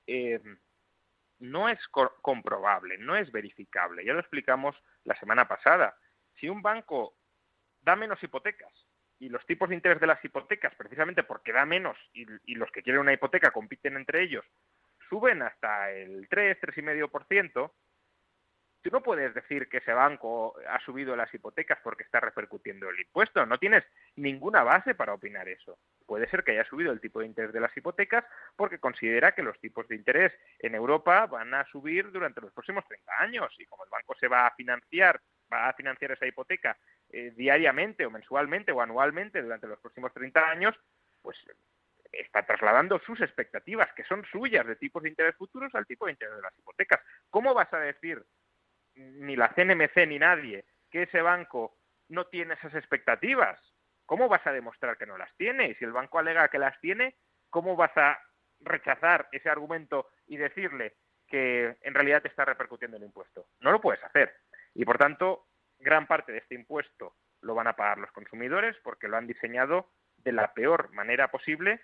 eh, 0.06 0.40
no 1.38 1.68
es 1.68 1.78
comprobable, 1.88 2.98
no 2.98 3.16
es 3.16 3.30
verificable. 3.32 4.04
Ya 4.04 4.12
lo 4.12 4.20
explicamos 4.20 4.76
la 5.04 5.16
semana 5.16 5.48
pasada 5.48 5.96
si 6.38 6.48
un 6.48 6.62
banco 6.62 7.16
da 7.80 7.96
menos 7.96 8.22
hipotecas 8.22 8.72
y 9.22 9.28
los 9.28 9.46
tipos 9.46 9.68
de 9.68 9.76
interés 9.76 10.00
de 10.00 10.08
las 10.08 10.22
hipotecas, 10.24 10.74
precisamente 10.74 11.22
porque 11.22 11.52
da 11.52 11.64
menos 11.64 11.96
y, 12.12 12.26
los 12.56 12.70
que 12.72 12.82
quieren 12.82 13.02
una 13.02 13.12
hipoteca 13.12 13.52
compiten 13.52 13.94
entre 13.96 14.20
ellos, 14.20 14.44
suben 15.08 15.42
hasta 15.42 15.92
el 15.92 16.26
3, 16.28 16.58
3,5%, 16.60 17.72
tú 18.82 18.90
no 18.90 19.00
puedes 19.00 19.32
decir 19.32 19.68
que 19.68 19.76
ese 19.76 19.92
banco 19.92 20.56
ha 20.68 20.80
subido 20.80 21.14
las 21.14 21.32
hipotecas 21.32 21.78
porque 21.84 22.02
está 22.02 22.18
repercutiendo 22.18 22.90
el 22.90 22.98
impuesto. 22.98 23.46
No 23.46 23.58
tienes 23.58 23.84
ninguna 24.16 24.64
base 24.64 24.96
para 24.96 25.14
opinar 25.14 25.48
eso. 25.48 25.78
Puede 26.04 26.28
ser 26.28 26.42
que 26.42 26.50
haya 26.50 26.64
subido 26.64 26.90
el 26.90 27.00
tipo 27.00 27.20
de 27.20 27.26
interés 27.26 27.52
de 27.52 27.60
las 27.60 27.76
hipotecas 27.76 28.24
porque 28.56 28.80
considera 28.80 29.36
que 29.36 29.44
los 29.44 29.56
tipos 29.60 29.86
de 29.86 29.94
interés 29.94 30.32
en 30.58 30.74
Europa 30.74 31.26
van 31.26 31.54
a 31.54 31.64
subir 31.66 32.10
durante 32.10 32.40
los 32.40 32.52
próximos 32.52 32.84
30 32.88 33.12
años 33.20 33.54
y 33.60 33.66
como 33.66 33.84
el 33.84 33.90
banco 33.90 34.16
se 34.18 34.26
va 34.26 34.48
a 34.48 34.54
financiar 34.56 35.20
va 35.52 35.68
a 35.68 35.74
financiar 35.74 36.12
esa 36.12 36.26
hipoteca 36.26 36.76
eh, 37.12 37.32
diariamente 37.36 38.06
o 38.06 38.10
mensualmente 38.10 38.72
o 38.72 38.80
anualmente 38.80 39.42
durante 39.42 39.66
los 39.66 39.78
próximos 39.78 40.12
30 40.14 40.48
años, 40.48 40.74
pues 41.20 41.36
está 42.10 42.44
trasladando 42.44 42.98
sus 43.00 43.20
expectativas, 43.20 43.92
que 43.94 44.04
son 44.04 44.24
suyas 44.24 44.66
de 44.66 44.76
tipos 44.76 45.02
de 45.02 45.10
interés 45.10 45.36
futuros, 45.36 45.74
al 45.74 45.86
tipo 45.86 46.06
de 46.06 46.12
interés 46.12 46.36
de 46.36 46.42
las 46.42 46.58
hipotecas. 46.58 47.00
¿Cómo 47.30 47.54
vas 47.54 47.72
a 47.72 47.80
decir, 47.80 48.24
ni 48.94 49.36
la 49.36 49.48
CNMC 49.48 50.06
ni 50.06 50.18
nadie, 50.18 50.64
que 50.90 51.02
ese 51.02 51.22
banco 51.22 51.76
no 52.08 52.26
tiene 52.26 52.54
esas 52.54 52.74
expectativas? 52.74 53.60
¿Cómo 54.06 54.28
vas 54.28 54.46
a 54.46 54.52
demostrar 54.52 54.98
que 54.98 55.06
no 55.06 55.16
las 55.16 55.34
tiene? 55.36 55.70
Y 55.70 55.74
si 55.74 55.84
el 55.84 55.92
banco 55.92 56.18
alega 56.18 56.48
que 56.48 56.58
las 56.58 56.78
tiene, 56.80 57.16
¿cómo 57.48 57.76
vas 57.76 57.96
a 57.96 58.18
rechazar 58.60 59.28
ese 59.32 59.48
argumento 59.48 60.08
y 60.26 60.36
decirle 60.36 60.96
que 61.26 61.76
en 61.80 61.94
realidad 61.94 62.22
te 62.22 62.28
está 62.28 62.44
repercutiendo 62.44 62.96
el 62.96 63.04
impuesto? 63.04 63.46
No 63.60 63.72
lo 63.72 63.80
puedes 63.80 64.02
hacer. 64.04 64.34
Y 64.74 64.84
por 64.84 64.98
tanto, 64.98 65.46
gran 65.82 66.06
parte 66.06 66.32
de 66.32 66.38
este 66.38 66.54
impuesto 66.54 67.16
lo 67.42 67.54
van 67.54 67.66
a 67.66 67.74
pagar 67.74 67.98
los 67.98 68.12
consumidores 68.12 68.76
porque 68.82 69.08
lo 69.08 69.16
han 69.16 69.26
diseñado 69.26 69.90
de 70.18 70.32
la 70.32 70.54
peor 70.54 70.92
manera 70.92 71.30
posible 71.30 71.80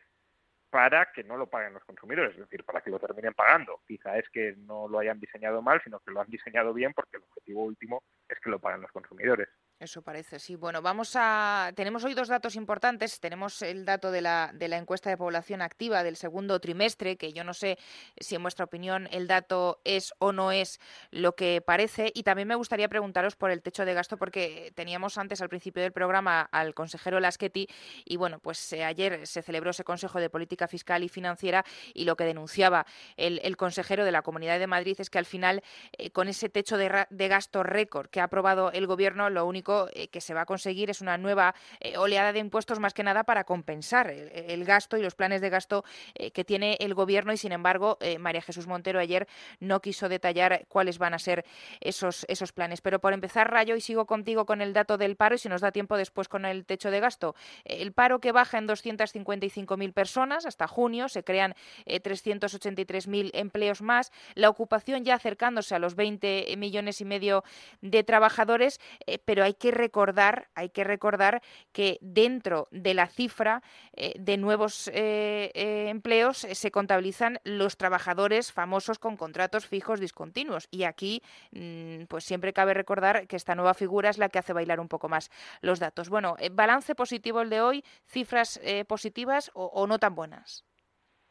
para 0.70 1.12
que 1.12 1.24
no 1.24 1.36
lo 1.36 1.48
paguen 1.48 1.72
los 1.72 1.84
consumidores, 1.84 2.32
es 2.32 2.40
decir, 2.40 2.62
para 2.64 2.82
que 2.82 2.90
lo 2.90 2.98
terminen 2.98 3.34
pagando. 3.34 3.80
Quizá 3.86 4.18
es 4.18 4.28
que 4.28 4.54
no 4.58 4.86
lo 4.86 4.98
hayan 4.98 5.18
diseñado 5.18 5.62
mal, 5.62 5.80
sino 5.82 5.98
que 6.00 6.10
lo 6.10 6.20
han 6.20 6.28
diseñado 6.28 6.74
bien 6.74 6.92
porque 6.92 7.16
el 7.16 7.22
objetivo 7.22 7.64
último 7.64 8.02
es 8.28 8.38
que 8.40 8.50
lo 8.50 8.60
paguen 8.60 8.82
los 8.82 8.92
consumidores. 8.92 9.48
Eso 9.80 10.02
parece, 10.02 10.40
sí. 10.40 10.56
Bueno, 10.56 10.82
vamos 10.82 11.12
a. 11.14 11.70
Tenemos 11.76 12.02
hoy 12.02 12.12
dos 12.12 12.26
datos 12.26 12.56
importantes. 12.56 13.20
Tenemos 13.20 13.62
el 13.62 13.84
dato 13.84 14.10
de 14.10 14.20
la, 14.20 14.50
de 14.52 14.66
la 14.66 14.76
encuesta 14.76 15.08
de 15.08 15.16
población 15.16 15.62
activa 15.62 16.02
del 16.02 16.16
segundo 16.16 16.58
trimestre, 16.58 17.16
que 17.16 17.32
yo 17.32 17.44
no 17.44 17.54
sé 17.54 17.78
si 18.18 18.34
en 18.34 18.42
vuestra 18.42 18.64
opinión 18.64 19.08
el 19.12 19.28
dato 19.28 19.80
es 19.84 20.12
o 20.18 20.32
no 20.32 20.50
es 20.50 20.80
lo 21.12 21.36
que 21.36 21.62
parece. 21.64 22.10
Y 22.12 22.24
también 22.24 22.48
me 22.48 22.56
gustaría 22.56 22.88
preguntaros 22.88 23.36
por 23.36 23.52
el 23.52 23.62
techo 23.62 23.84
de 23.84 23.94
gasto, 23.94 24.16
porque 24.16 24.72
teníamos 24.74 25.16
antes 25.16 25.40
al 25.42 25.48
principio 25.48 25.80
del 25.80 25.92
programa 25.92 26.40
al 26.40 26.74
consejero 26.74 27.20
Laschetti, 27.20 27.68
y 28.04 28.16
bueno, 28.16 28.40
pues 28.40 28.72
eh, 28.72 28.82
ayer 28.82 29.28
se 29.28 29.42
celebró 29.42 29.70
ese 29.70 29.84
Consejo 29.84 30.18
de 30.18 30.28
Política 30.28 30.66
Fiscal 30.66 31.04
y 31.04 31.08
Financiera, 31.08 31.64
y 31.94 32.04
lo 32.04 32.16
que 32.16 32.24
denunciaba 32.24 32.84
el, 33.16 33.40
el 33.44 33.56
consejero 33.56 34.04
de 34.04 34.10
la 34.10 34.22
Comunidad 34.22 34.58
de 34.58 34.66
Madrid 34.66 34.96
es 34.98 35.08
que 35.08 35.18
al 35.18 35.26
final, 35.26 35.62
eh, 35.92 36.10
con 36.10 36.26
ese 36.26 36.48
techo 36.48 36.76
de, 36.76 37.06
de 37.10 37.28
gasto 37.28 37.62
récord 37.62 38.08
que 38.08 38.20
ha 38.20 38.24
aprobado 38.24 38.72
el 38.72 38.88
Gobierno, 38.88 39.30
lo 39.30 39.46
único 39.46 39.67
eh, 39.92 40.08
que 40.08 40.20
se 40.20 40.34
va 40.34 40.42
a 40.42 40.46
conseguir 40.46 40.88
es 40.88 41.00
una 41.00 41.18
nueva 41.18 41.54
eh, 41.80 41.98
oleada 41.98 42.32
de 42.32 42.38
impuestos 42.38 42.80
más 42.80 42.94
que 42.94 43.02
nada 43.02 43.24
para 43.24 43.44
compensar 43.44 44.08
el, 44.10 44.64
gasto 44.64 44.96
y 44.96 45.02
los 45.02 45.14
planes 45.14 45.40
de 45.40 45.50
gasto 45.50 45.84
eh, 46.14 46.30
que 46.30 46.44
tiene 46.44 46.76
el 46.80 46.94
gobierno 46.94 47.32
y 47.32 47.36
sin 47.36 47.52
embargo 47.52 47.98
María 48.18 48.42
Jesús 48.42 48.66
Montero 48.66 48.98
ayer 48.98 49.28
no 49.60 49.80
quiso 49.80 50.08
detallar 50.08 50.66
cuáles 50.68 50.98
van 50.98 51.14
a 51.14 51.18
ser 51.18 51.44
esos, 51.80 52.24
esos 52.28 52.52
planes. 52.52 52.80
Pero 52.80 52.98
por 52.98 53.12
empezar, 53.12 53.50
Rayo, 53.50 53.76
y 53.76 53.80
sigo 53.80 54.06
contigo 54.06 54.46
con 54.46 54.60
el 54.60 54.72
dato 54.72 54.96
del 54.96 55.16
paro 55.16 55.34
y 55.34 55.38
si 55.38 55.48
nos 55.48 55.60
da 55.60 55.70
tiempo 55.70 55.96
después 55.96 56.28
con 56.28 56.44
el 56.44 56.64
techo 56.64 56.90
de 56.90 57.00
gasto. 57.00 57.34
El 57.64 57.92
paro 57.92 58.20
que 58.20 58.32
baja 58.32 58.58
en 58.58 58.68
255.000 58.68 59.92
personas 59.92 60.46
hasta 60.46 60.66
junio, 60.66 61.08
se 61.08 61.24
crean 61.24 61.54
383.000 61.86 63.30
empleos 63.34 63.82
más, 63.82 64.12
la 64.34 64.48
ocupación 64.48 65.04
ya 65.04 65.14
acercándose 65.14 65.74
a 65.74 65.78
los 65.78 65.94
20 65.94 66.54
millones 66.56 67.00
y 67.00 67.04
medio 67.04 67.44
de 67.80 68.02
trabajadores, 68.04 68.80
pero 69.24 69.44
hay 69.44 69.54
que 69.58 69.70
recordar, 69.70 70.48
hay 70.54 70.70
que 70.70 70.84
recordar 70.84 71.42
que 71.72 71.98
dentro 72.00 72.68
de 72.70 72.94
la 72.94 73.08
cifra 73.08 73.62
eh, 73.92 74.14
de 74.18 74.36
nuevos 74.36 74.88
eh, 74.88 75.50
eh, 75.54 75.88
empleos 75.88 76.38
se 76.38 76.70
contabilizan 76.70 77.40
los 77.44 77.76
trabajadores 77.76 78.52
famosos 78.52 78.98
con 78.98 79.16
contratos 79.16 79.66
fijos 79.66 80.00
discontinuos. 80.00 80.68
Y 80.70 80.84
aquí, 80.84 81.22
mm, 81.52 82.04
pues 82.04 82.24
siempre 82.24 82.52
cabe 82.52 82.74
recordar 82.74 83.26
que 83.26 83.36
esta 83.36 83.54
nueva 83.54 83.74
figura 83.74 84.10
es 84.10 84.18
la 84.18 84.28
que 84.28 84.38
hace 84.38 84.52
bailar 84.52 84.80
un 84.80 84.88
poco 84.88 85.08
más 85.08 85.30
los 85.60 85.78
datos. 85.78 86.08
Bueno, 86.08 86.36
balance 86.52 86.94
positivo 86.94 87.40
el 87.40 87.50
de 87.50 87.60
hoy, 87.60 87.84
cifras 88.06 88.60
positivas 88.86 89.50
o 89.54 89.86
no 89.86 89.98
tan 89.98 90.14
buenas. 90.14 90.67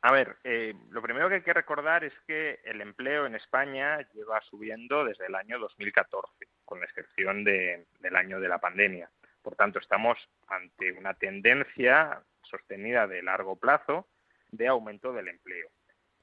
A 0.01 0.12
ver, 0.12 0.38
eh, 0.44 0.75
lo 0.92 1.01
primero 1.01 1.27
que 1.27 1.36
hay 1.36 1.42
que 1.42 1.54
recordar 1.54 2.04
es 2.04 2.13
que 2.27 2.60
el 2.63 2.82
empleo 2.82 3.25
en 3.25 3.36
España 3.36 4.00
lleva 4.13 4.39
subiendo 4.42 5.04
desde 5.04 5.25
el 5.25 5.36
año 5.36 5.58
2014, 5.60 6.48
con 6.66 6.80
la 6.80 6.86
excepción 6.86 7.44
del 7.44 8.16
año 8.16 8.39
de 8.39 8.48
la 8.48 8.60
pandemia. 8.60 9.10
Por 9.42 9.56
tanto, 9.56 9.80
estamos 9.80 10.18
ante 10.48 10.92
una 10.92 11.13
tendencia 11.16 12.22
sostenida 12.44 13.08
de 13.08 13.24
largo 13.24 13.56
plazo 13.56 14.08
de 14.51 14.68
aumento 14.68 15.13
del 15.13 15.30
empleo. 15.30 15.70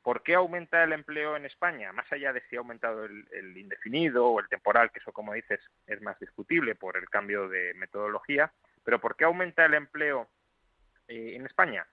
¿Por 0.02 0.23
qué 0.23 0.35
aumenta 0.35 0.85
el 0.85 0.93
empleo 0.93 1.35
en 1.35 1.47
España? 1.47 1.90
Más 1.93 2.11
allá 2.12 2.33
de 2.33 2.43
si 2.43 2.57
ha 2.57 2.59
aumentado 2.59 3.07
el, 3.07 3.57
indefinido 3.57 4.26
o 4.26 4.40
el 4.40 4.49
temporal, 4.49 4.90
que 4.93 4.99
eso, 4.99 5.12
como 5.12 5.33
dices, 5.33 5.61
es 5.87 6.00
más 6.02 6.19
discutible 6.21 6.75
por 6.75 6.99
el 6.99 7.09
cambio 7.09 7.49
de 7.49 7.73
metodología, 7.75 8.52
pero 8.85 9.00
¿por 9.00 9.16
qué 9.16 9.25
aumenta 9.25 9.64
el 9.64 9.73
empleo 9.73 10.28
eh, 11.09 11.33
en 11.37 11.47
España? 11.47 11.87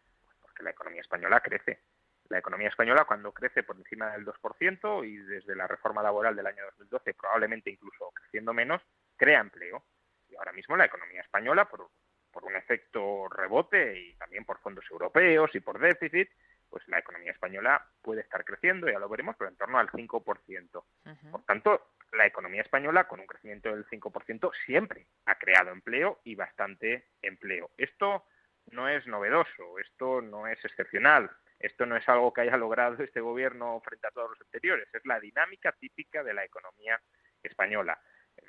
La 0.61 0.71
economía 0.71 1.01
española 1.01 1.39
crece. 1.39 1.81
La 2.29 2.39
economía 2.39 2.69
española 2.69 3.05
cuando 3.05 3.33
crece 3.33 3.63
por 3.63 3.75
encima 3.75 4.11
del 4.11 4.25
2% 4.25 5.05
y 5.05 5.17
desde 5.17 5.55
la 5.55 5.67
reforma 5.67 6.01
laboral 6.01 6.35
del 6.35 6.47
año 6.47 6.63
2012 6.77 7.13
probablemente 7.13 7.69
incluso 7.69 8.11
creciendo 8.13 8.53
menos, 8.53 8.81
crea 9.17 9.41
empleo. 9.41 9.83
Y 10.29 10.35
ahora 10.35 10.53
mismo 10.53 10.77
la 10.77 10.85
economía 10.85 11.21
española, 11.21 11.65
por, 11.65 11.89
por 12.31 12.45
un 12.45 12.55
efecto 12.55 13.27
rebote 13.27 13.99
y 13.99 14.13
también 14.15 14.45
por 14.45 14.59
fondos 14.59 14.85
europeos 14.89 15.53
y 15.53 15.59
por 15.59 15.79
déficit, 15.79 16.29
pues 16.69 16.87
la 16.87 16.99
economía 16.99 17.33
española 17.33 17.85
puede 18.01 18.21
estar 18.21 18.45
creciendo, 18.45 18.89
ya 18.89 18.97
lo 18.97 19.09
veremos, 19.09 19.35
pero 19.37 19.49
en 19.49 19.57
torno 19.57 19.77
al 19.77 19.89
5%. 19.89 20.83
Por 21.31 21.43
tanto, 21.43 21.91
la 22.13 22.25
economía 22.25 22.61
española, 22.61 23.07
con 23.09 23.19
un 23.19 23.27
crecimiento 23.27 23.69
del 23.69 23.85
5%, 23.87 24.51
siempre 24.65 25.05
ha 25.25 25.35
creado 25.35 25.71
empleo 25.71 26.21
y 26.23 26.35
bastante 26.35 27.09
empleo. 27.21 27.71
Esto 27.77 28.25
no 28.71 28.87
es 28.87 29.05
novedoso, 29.07 29.79
esto 29.79 30.21
no 30.21 30.47
es 30.47 30.63
excepcional, 30.63 31.29
esto 31.59 31.85
no 31.85 31.95
es 31.95 32.07
algo 32.07 32.33
que 32.33 32.41
haya 32.41 32.57
logrado 32.57 33.03
este 33.03 33.21
gobierno 33.21 33.81
frente 33.81 34.07
a 34.07 34.11
todos 34.11 34.31
los 34.31 34.41
anteriores, 34.41 34.87
es 34.93 35.05
la 35.05 35.19
dinámica 35.19 35.71
típica 35.73 36.23
de 36.23 36.33
la 36.33 36.45
economía 36.45 36.99
española. 37.43 37.99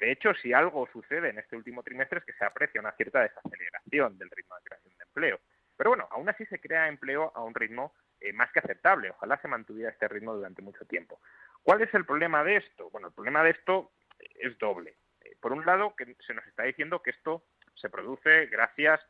De 0.01 0.11
hecho, 0.11 0.35
si 0.35 0.53
algo 0.53 0.89
sucede 0.93 1.31
en 1.31 1.39
este 1.39 1.57
último 1.57 1.83
trimestre 1.83 2.21
es 2.21 2.25
que 2.25 2.33
se 2.33 2.45
aprecia 2.45 2.81
una 2.81 2.93
cierta 2.93 3.21
desaceleración 3.21 4.17
del 4.19 4.31
ritmo 4.31 4.55
de 4.57 4.63
creación 4.63 4.95
de 4.97 5.05
empleo. 5.05 5.41
Pero 5.77 5.91
bueno, 5.91 6.09
aún 6.11 6.29
así 6.29 6.47
se 6.47 6.61
crea 6.61 6.89
empleo 6.89 7.33
a 7.35 7.43
un 7.43 7.55
ritmo 7.55 7.95
eh, 8.21 8.33
más 8.33 8.51
que 8.53 8.61
aceptable. 8.61 9.11
Ojalá 9.11 9.41
se 9.41 9.49
mantuviera 9.49 9.91
este 9.91 10.09
ritmo 10.09 10.35
durante 10.35 10.63
mucho 10.63 10.85
tiempo. 10.87 11.21
¿Cuál 11.63 11.83
es 11.83 11.93
el 11.95 12.05
problema 12.05 12.45
de 12.45 12.57
esto? 12.57 12.91
Bueno, 12.91 13.09
el 13.09 13.15
problema 13.15 13.43
de 13.43 13.51
esto 13.51 13.93
es 14.19 14.57
doble. 14.59 14.97
Eh, 15.21 15.37
por 15.41 15.53
un 15.53 15.65
lado, 15.65 15.95
que 15.97 16.17
se 16.27 16.35
nos 16.35 16.47
está 16.47 16.65
diciendo 16.65 17.03
que 17.03 17.11
esto 17.11 17.45
se 17.75 17.91
produce 17.91 18.47
gracias 18.47 19.01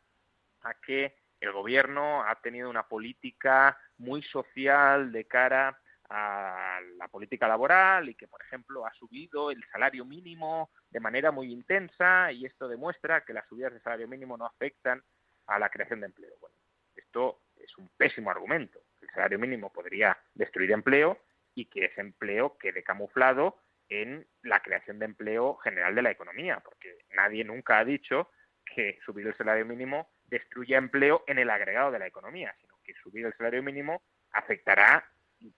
a 0.65 0.75
que 0.75 1.17
el 1.41 1.53
gobierno 1.53 2.23
ha 2.23 2.37
tenido 2.37 2.71
una 2.71 2.85
política 2.85 3.79
muy 3.99 4.23
social 4.23 5.11
de 5.11 5.27
cara 5.27 5.79
a 6.09 6.79
la 6.99 7.09
política 7.09 7.49
laboral 7.49 8.09
y 8.09 8.15
que, 8.15 8.29
por 8.29 8.43
ejemplo, 8.43 8.87
ha 8.87 8.93
subido 8.95 9.51
el 9.51 9.65
salario 9.73 10.05
mínimo 10.05 10.71
de 10.91 11.01
manera 11.01 11.31
muy 11.31 11.51
intensa 11.51 12.31
y 12.33 12.45
esto 12.45 12.69
demuestra 12.69 13.25
que 13.25 13.33
las 13.33 13.49
subidas 13.49 13.73
de 13.73 13.81
salario 13.81 14.07
mínimo 14.07 14.37
no 14.37 14.45
afectan 14.45 15.03
a 15.47 15.59
la 15.59 15.71
creación 15.71 16.01
de 16.01 16.07
empleo. 16.07 16.35
Bueno, 16.41 16.55
esto 16.95 17.41
es 17.57 17.77
un 17.79 17.89
pésimo 17.97 18.31
argumento. 18.31 18.81
El 19.01 19.09
salario 19.09 19.39
mínimo 19.39 19.73
podría 19.73 20.17
destruir 20.35 20.71
empleo 20.73 21.19
y 21.55 21.67
que 21.67 21.87
ese 21.87 22.01
empleo 22.01 22.57
quede 22.59 22.83
camuflado 22.83 23.59
en 23.89 24.27
la 24.43 24.61
creación 24.61 24.99
de 24.99 25.07
empleo 25.07 25.57
general 25.57 25.95
de 25.95 26.03
la 26.03 26.11
economía, 26.11 26.61
porque 26.61 26.99
nadie 27.15 27.45
nunca 27.45 27.79
ha 27.79 27.85
dicho 27.85 28.31
que 28.65 28.99
subir 29.05 29.27
el 29.27 29.37
salario 29.37 29.67
mínimo 29.67 30.12
destruya 30.33 30.79
empleo 30.79 31.25
en 31.27 31.39
el 31.39 31.51
agregado 31.51 31.91
de 31.91 31.99
la 31.99 32.07
economía, 32.07 32.55
sino 32.59 32.75
que 32.83 32.95
subir 32.95 33.27
el 33.27 33.35
salario 33.35 33.63
mínimo 33.63 34.03
afectará 34.33 35.07
y 35.39 35.53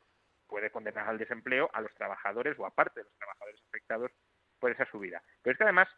puede 0.48 0.70
condenar 0.70 1.08
al 1.08 1.16
desempleo 1.16 1.70
a 1.72 1.80
los 1.80 1.94
trabajadores 1.94 2.58
o 2.58 2.66
a 2.66 2.74
parte 2.74 3.00
de 3.00 3.04
los 3.04 3.14
trabajadores 3.16 3.60
afectados 3.68 4.10
por 4.58 4.72
esa 4.72 4.84
subida. 4.86 5.22
Pero 5.42 5.52
es 5.52 5.58
que 5.58 5.64
además 5.64 5.88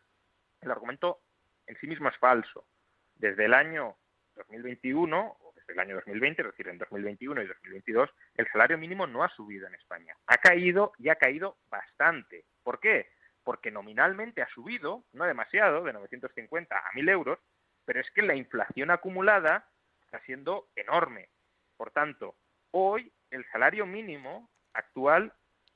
el 0.61 0.71
argumento 0.71 1.21
en 1.67 1.79
sí 1.79 1.87
mismo 1.87 2.11
es 2.11 2.17
falso. 2.19 2.67
Desde 3.15 3.47
el 3.47 3.55
año 3.55 3.97
2021, 4.35 5.39
o 5.41 5.53
desde 5.57 5.73
el 5.73 5.81
año 5.81 5.95
2020, 5.95 6.43
es 6.43 6.49
decir, 6.49 6.69
en 6.69 6.77
2021 6.77 7.43
y 7.43 7.47
2022, 7.47 8.11
el 8.35 8.47
salario 8.49 8.77
mínimo 8.77 9.07
no 9.07 9.25
ha 9.25 9.31
subido 9.31 9.67
en 9.67 9.75
España. 9.75 10.15
Ha 10.27 10.37
caído 10.37 10.93
y 10.99 11.09
ha 11.09 11.17
caído 11.17 11.57
bastante. 11.71 12.45
¿Por 12.63 12.79
qué? 12.79 13.09
Porque 13.43 13.71
nominalmente 13.71 14.43
ha 14.43 14.49
subido, 14.49 15.05
no 15.15 15.25
demasiado, 15.25 15.83
de 15.83 15.95
950 15.95 16.77
a 16.77 16.93
1.000 16.93 17.11
euros, 17.11 17.39
pero 17.87 18.01
es 18.01 18.11
que 18.11 18.21
la 18.21 18.35
inflación 18.35 18.91
acumulada 18.91 19.67
está 20.05 20.21
siendo 20.27 20.69
enorme. 20.77 21.31
Por 21.77 21.93
tanto, 21.93 22.37
hoy 22.73 23.11
el 23.31 23.47
salario 23.51 23.87
mínimo 23.87 24.51
actual 24.75 25.33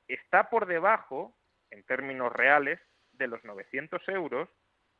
está 0.07 0.49
por 0.49 0.67
debajo, 0.67 1.35
en 1.71 1.83
términos 1.83 2.31
reales, 2.31 2.79
de 3.13 3.27
los 3.27 3.43
900 3.43 4.07
euros 4.09 4.49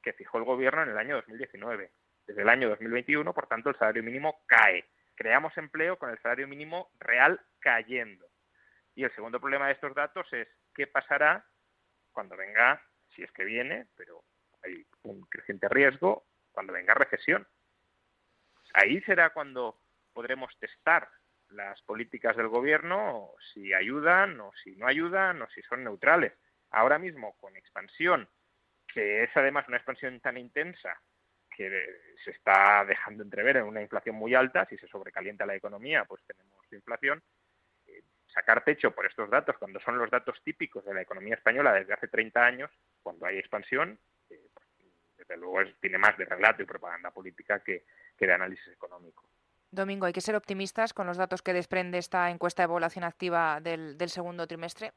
que 0.02 0.14
fijó 0.14 0.38
el 0.38 0.46
gobierno 0.46 0.84
en 0.84 0.90
el 0.90 0.98
año 0.98 1.16
2019. 1.18 1.92
Desde 2.26 2.42
el 2.42 2.50
año 2.50 2.70
2021, 2.70 3.34
por 3.34 3.48
tanto, 3.48 3.70
el 3.70 3.78
salario 3.78 4.04
mínimo 4.04 4.42
cae. 4.48 4.86
Creamos 5.16 5.56
empleo 5.58 5.98
con 5.98 6.10
el 6.10 6.20
salario 6.20 6.48
mínimo 6.48 6.92
real 7.00 7.40
cayendo. 7.60 8.28
Y 8.96 9.04
el 9.04 9.14
segundo 9.16 9.40
problema 9.40 9.68
de 9.68 9.74
estos 9.74 9.94
datos 9.94 10.32
es 10.34 10.48
qué 10.74 10.88
pasará 10.88 11.46
cuando 12.12 12.36
venga, 12.36 12.82
si 13.16 13.24
es 13.24 13.32
que 13.32 13.44
viene, 13.44 13.88
pero 13.96 14.24
hay 14.64 14.86
un 15.04 15.22
creciente 15.24 15.68
riesgo, 15.70 16.26
cuando 16.52 16.74
venga 16.74 16.94
recesión. 16.94 17.48
Ahí 18.74 19.02
será 19.02 19.32
cuando 19.32 19.78
podremos 20.14 20.58
testar 20.60 21.10
las 21.50 21.82
políticas 21.82 22.38
del 22.38 22.48
gobierno, 22.48 23.32
si 23.54 23.74
ayudan 23.74 24.40
o 24.40 24.52
si 24.64 24.76
no 24.76 24.88
ayudan 24.88 25.42
o 25.42 25.50
si 25.50 25.62
son 25.64 25.84
neutrales. 25.84 26.34
Ahora 26.72 26.98
mismo, 26.98 27.34
con 27.38 27.56
expansión, 27.56 28.30
que 28.88 29.24
es 29.24 29.30
además 29.36 29.68
una 29.68 29.78
expansión 29.78 30.20
tan 30.22 30.38
intensa 30.38 31.02
que 31.50 31.70
se 32.24 32.32
está 32.32 32.86
dejando 32.86 33.24
entrever 33.24 33.58
en 33.58 33.66
una 33.66 33.82
inflación 33.82 34.16
muy 34.16 34.34
alta, 34.34 34.66
si 34.66 34.78
se 34.78 34.88
sobrecalienta 34.88 35.46
la 35.46 35.56
economía, 35.56 36.06
pues 36.06 36.24
tenemos 36.26 36.66
inflación. 36.72 37.22
Eh, 37.88 38.04
sacar 38.34 38.64
pecho 38.64 38.92
por 38.92 39.06
estos 39.06 39.30
datos, 39.30 39.58
cuando 39.58 39.80
son 39.82 39.98
los 39.98 40.10
datos 40.10 40.42
típicos 40.44 40.86
de 40.86 40.94
la 40.94 41.02
economía 41.02 41.36
española 41.36 41.74
desde 41.74 41.94
hace 41.94 42.08
30 42.08 42.46
años, 42.46 42.72
cuando 43.04 43.26
hay 43.26 43.38
expansión, 43.38 44.00
desde 45.32 45.42
luego 45.42 45.72
tiene 45.80 45.98
más 45.98 46.18
de 46.18 46.26
relato 46.26 46.62
y 46.62 46.66
propaganda 46.66 47.12
política 47.12 47.60
que, 47.64 47.86
de 48.20 48.34
análisis 48.34 48.68
económico. 48.68 49.24
Domingo, 49.72 50.06
¿hay 50.06 50.14
que 50.14 50.22
ser 50.22 50.36
optimistas 50.36 50.94
con 50.94 51.08
los 51.08 51.18
datos 51.18 51.42
que 51.42 51.54
desprende 51.54 51.98
esta 51.98 52.30
encuesta 52.30 52.64
de 52.64 52.68
población 52.68 53.04
activa 53.04 53.60
del, 53.62 53.98
segundo 54.10 54.46
trimestre? 54.46 54.92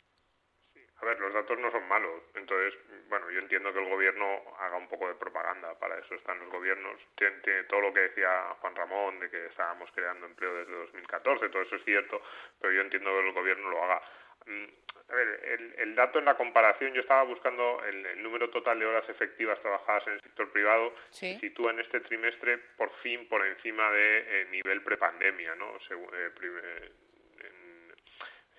A 0.97 1.05
ver, 1.05 1.19
los 1.21 1.33
datos 1.33 1.59
no 1.59 1.71
son 1.71 1.87
malos. 1.89 2.23
Entonces, 2.35 2.75
bueno, 3.09 3.31
yo 3.31 3.39
entiendo 3.39 3.73
que 3.73 3.79
el 3.79 3.89
gobierno 3.89 4.27
haga 4.59 4.77
un 4.77 4.89
poco 4.89 5.09
de 5.09 5.15
propaganda. 5.15 5.79
Para 5.79 5.99
eso 5.99 6.15
están 6.15 6.39
los 6.41 6.51
gobiernos. 6.51 7.01
Tiene, 7.17 7.65
todo 7.69 7.81
lo 7.81 7.95
que 7.95 8.01
decía 8.01 8.57
Juan 8.61 8.75
Ramón 8.75 9.21
de 9.21 9.31
que 9.31 9.47
estábamos 9.47 9.89
creando 9.95 10.27
empleo 10.27 10.55
desde 10.55 10.73
2014, 10.73 11.49
todo 11.51 11.63
eso 11.63 11.77
es 11.77 11.85
cierto, 11.85 12.21
pero 12.61 12.73
yo 12.73 12.81
entiendo 12.81 13.11
que 13.11 13.29
el 13.29 13.35
gobierno 13.35 13.71
lo 13.71 13.85
haga. 13.85 14.03
Mm, 14.47 14.65
a 15.09 15.15
ver, 15.15 15.75
el, 15.79 15.95
dato 15.95 16.19
en 16.19 16.25
la 16.25 16.37
comparación, 16.37 16.93
yo 16.93 17.03
estaba 17.03 17.23
buscando 17.25 17.83
el, 17.85 18.23
número 18.23 18.51
total 18.51 18.79
de 18.79 18.87
horas 18.87 19.09
efectivas 19.09 19.61
trabajadas 19.61 20.07
en 20.07 20.15
el 20.15 20.21
sector 20.23 20.51
privado, 20.51 20.95
¿Sí? 21.11 21.39
sitúa 21.41 21.73
en 21.73 21.81
este 21.81 22.01
trimestre 22.01 22.59
por 22.77 22.91
fin 23.03 23.29
por 23.29 23.47
encima 23.47 23.91
de 23.91 24.19
eh, 24.19 24.47
nivel 24.51 24.83
prepandemia, 24.83 25.55
¿no? 25.55 25.77
Eh, 25.77 26.31
eh, 26.43 26.93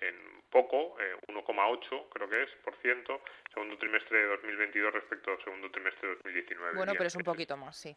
en, 0.00 0.14
poco, 0.50 0.96
1,8 1.28 2.08
creo 2.10 2.28
que 2.28 2.42
es, 2.44 2.50
por 2.64 2.76
ciento, 2.76 3.20
segundo 3.52 3.76
trimestre 3.76 4.18
de 4.18 4.26
2022 4.26 4.94
respecto 4.94 5.32
al 5.32 5.42
segundo 5.42 5.70
trimestre 5.70 6.08
de 6.08 6.14
2019. 6.14 6.76
Bueno, 6.76 6.92
pero 6.92 7.08
es 7.08 7.16
un 7.16 7.24
poquito 7.24 7.56
más, 7.56 7.76
sí. 7.76 7.96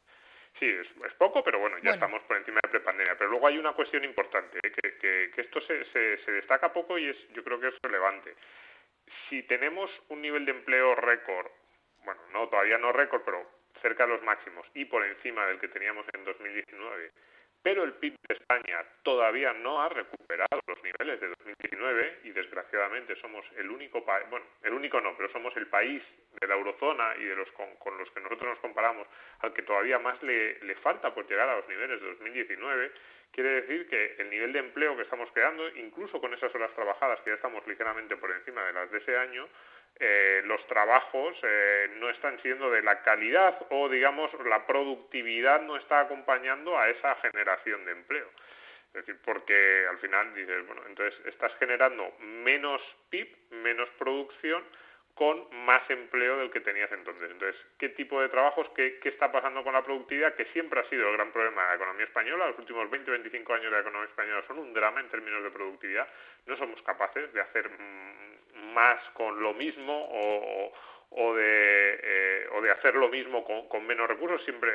Sí, 0.58 0.66
es, 0.66 1.14
poco, 1.18 1.44
pero 1.44 1.60
bueno, 1.60 1.78
ya 1.80 1.92
estamos 1.92 2.22
por 2.24 2.38
encima 2.38 2.60
de 2.64 2.70
prepandemia. 2.70 3.18
Pero 3.18 3.30
luego 3.30 3.48
hay 3.48 3.58
una 3.58 3.74
cuestión 3.74 4.04
importante, 4.04 4.60
¿eh? 4.64 4.72
que, 4.72 5.32
que, 5.32 5.42
esto 5.42 5.62
se, 5.62 5.86
se, 5.86 6.18
se, 6.24 6.32
destaca 6.32 6.74
poco 6.74 6.98
y 6.98 7.10
es, 7.10 7.18
yo 7.34 7.44
creo 7.44 7.60
que 7.60 7.68
es 7.68 7.76
relevante. 7.82 8.36
Si 9.30 9.44
tenemos 9.44 9.90
un 10.10 10.22
nivel 10.22 10.46
de 10.46 10.52
empleo 10.52 10.96
récord, 10.96 11.48
bueno, 12.04 12.22
no 12.34 12.50
todavía 12.50 12.78
no 12.78 12.92
récord, 12.92 13.22
pero 13.24 13.50
cerca 13.82 14.06
de 14.06 14.14
los 14.14 14.24
máximos 14.24 14.66
y 14.74 14.86
por 14.86 15.06
encima 15.06 15.46
del 15.48 15.60
que 15.60 15.68
teníamos 15.68 16.06
en 16.14 16.26
2019, 16.26 17.12
pero 17.62 17.84
el 17.84 17.94
PIB 17.94 18.16
de 18.28 18.36
España 18.36 18.84
todavía 19.04 19.54
no 19.54 19.82
ha 19.82 19.90
recuperado 19.90 20.60
los 20.68 20.82
niveles 20.82 21.20
de 21.20 21.28
2019 21.28 22.20
y 22.24 22.32
desgraciadamente 22.32 23.16
somos 23.18 23.46
el 23.58 23.70
único 23.70 24.06
país, 24.06 24.30
bueno, 24.30 24.46
el 24.64 24.74
único 24.74 25.02
no, 25.02 25.16
pero 25.18 25.32
somos 25.32 25.56
el 25.58 25.68
país 25.68 26.02
de 26.40 26.48
la 26.48 26.56
eurozona 26.56 27.16
y 27.18 27.26
de 27.26 27.36
los 27.36 27.50
con, 27.52 27.98
los 27.98 28.10
que 28.12 28.22
nosotros 28.22 28.50
nos 28.50 28.60
comparamos 28.60 29.08
al 29.40 29.54
que 29.54 29.64
todavía 29.64 30.00
más 30.00 30.22
le, 30.24 30.60
le 30.64 30.76
falta 30.76 31.14
por 31.14 31.28
llegar 31.28 31.50
a 31.50 31.58
los 31.58 31.68
niveles 31.68 32.02
de 32.02 32.08
2019, 32.08 32.92
quiere 33.32 33.62
decir 33.62 33.88
que 33.90 34.16
el 34.20 34.30
nivel 34.30 34.54
de 34.54 34.60
empleo 34.60 34.96
que 34.96 35.04
estamos 35.04 35.30
creando, 35.34 35.68
incluso 35.76 36.20
con 36.22 36.34
esas 36.34 36.54
horas 36.56 36.74
trabajadas 36.76 37.20
que 37.22 37.32
ya 37.32 37.36
estamos 37.36 37.66
ligeramente 37.68 38.16
por 38.18 38.32
encima 38.32 38.64
de 38.64 38.74
las 38.74 38.92
de 38.92 38.98
ese 39.00 39.18
año, 39.18 39.48
eh, 40.00 40.42
los 40.46 40.66
trabajos 40.68 41.36
eh, 41.44 41.90
no 41.98 42.10
están 42.10 42.42
siendo 42.42 42.72
de 42.72 42.82
la 42.82 43.02
calidad 43.04 43.68
o, 43.70 43.90
digamos, 43.90 44.32
la 44.46 44.66
productividad 44.66 45.62
no 45.62 45.76
está 45.76 46.02
acompañando 46.02 46.78
a 46.78 46.90
esa 46.90 47.16
generación 47.16 47.84
de 47.86 47.92
empleo. 47.92 48.30
Es 48.88 49.06
decir, 49.06 49.18
porque 49.24 49.86
al 49.90 49.98
final 50.00 50.34
dices, 50.34 50.66
bueno, 50.66 50.82
entonces 50.88 51.20
estás 51.26 51.52
generando 51.60 52.16
menos 52.20 52.82
PIB, 53.10 53.28
menos 53.52 53.90
producción, 54.00 54.64
con 55.20 55.50
más 55.66 55.82
empleo 55.90 56.38
del 56.38 56.50
que 56.50 56.62
tenías 56.62 56.90
entonces. 56.94 57.30
Entonces, 57.30 57.60
¿qué 57.78 57.90
tipo 57.90 58.22
de 58.22 58.30
trabajos, 58.30 58.70
qué, 58.74 59.00
qué, 59.04 59.10
está 59.10 59.30
pasando 59.30 59.66
con 59.66 59.74
la 59.74 59.84
productividad? 59.84 60.34
Que 60.36 60.46
siempre 60.54 60.80
ha 60.80 60.88
sido 60.88 61.10
el 61.10 61.18
gran 61.18 61.34
problema 61.34 61.62
de 61.64 61.68
la 61.68 61.76
economía 61.76 62.06
española. 62.06 62.48
Los 62.48 62.60
últimos 62.60 62.90
20 62.90 63.12
25 63.12 63.54
años 63.54 63.66
de 63.66 63.72
la 63.72 63.82
economía 63.82 64.08
española 64.08 64.44
son 64.48 64.60
un 64.60 64.74
drama 64.74 65.02
en 65.02 65.10
términos 65.10 65.44
de 65.44 65.52
productividad. 65.52 66.08
No 66.46 66.56
somos 66.56 66.82
capaces 66.84 67.34
de 67.34 67.42
hacer 67.42 67.70
mm, 67.70 68.74
más 68.74 68.98
con 69.14 69.44
lo 69.44 69.54
mismo 69.54 70.08
o, 70.10 70.72
o 71.12 71.36
de, 71.36 72.00
eh, 72.02 72.48
o 72.54 72.62
de 72.62 72.72
hacer 72.72 72.96
lo 72.96 73.10
mismo 73.10 73.44
con, 73.44 73.86
menos 73.86 74.08
recursos, 74.08 74.42
siempre 74.46 74.72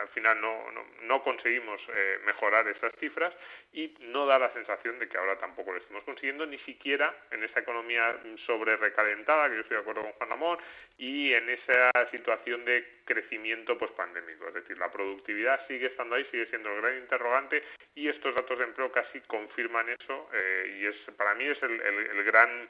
al 0.00 0.08
final 0.08 0.40
no, 0.40 0.64
no, 1.02 1.22
conseguimos 1.22 1.80
eh, 1.88 2.18
mejorar 2.24 2.66
esas 2.68 2.92
cifras 2.98 3.32
y 3.72 3.94
no 4.00 4.26
da 4.26 4.38
la 4.38 4.52
sensación 4.52 4.98
de 4.98 5.08
que 5.08 5.18
ahora 5.18 5.38
tampoco 5.38 5.72
lo 5.72 5.78
estemos 5.78 6.04
consiguiendo, 6.04 6.46
ni 6.46 6.58
siquiera 6.60 7.14
en 7.30 7.42
esa 7.44 7.60
economía 7.60 8.16
sobre 8.46 8.76
recalentada, 8.76 9.48
que 9.48 9.56
yo 9.56 9.60
estoy 9.62 9.76
de 9.76 9.80
acuerdo 9.80 10.02
con 10.02 10.12
Juan 10.12 10.30
Ramón, 10.30 10.58
y 10.98 11.32
en 11.32 11.48
esa 11.50 11.90
situación 12.10 12.64
de 12.64 13.02
crecimiento 13.04 13.78
pospandémico. 13.78 14.48
Es 14.48 14.54
decir, 14.54 14.78
la 14.78 14.90
productividad 14.90 15.66
sigue 15.66 15.86
estando 15.86 16.16
ahí, 16.16 16.24
sigue 16.30 16.46
siendo 16.46 16.70
el 16.70 16.80
gran 16.80 16.98
interrogante 16.98 17.62
y 17.94 18.08
estos 18.08 18.34
datos 18.34 18.58
de 18.58 18.64
empleo 18.64 18.92
casi 18.92 19.20
confirman 19.22 19.88
eso 19.88 20.28
eh, 20.32 20.78
y 20.78 20.86
es 20.86 20.96
para 21.16 21.34
mí 21.34 21.44
es 21.44 21.62
el, 21.62 21.80
el 21.80 22.24
gran 22.24 22.68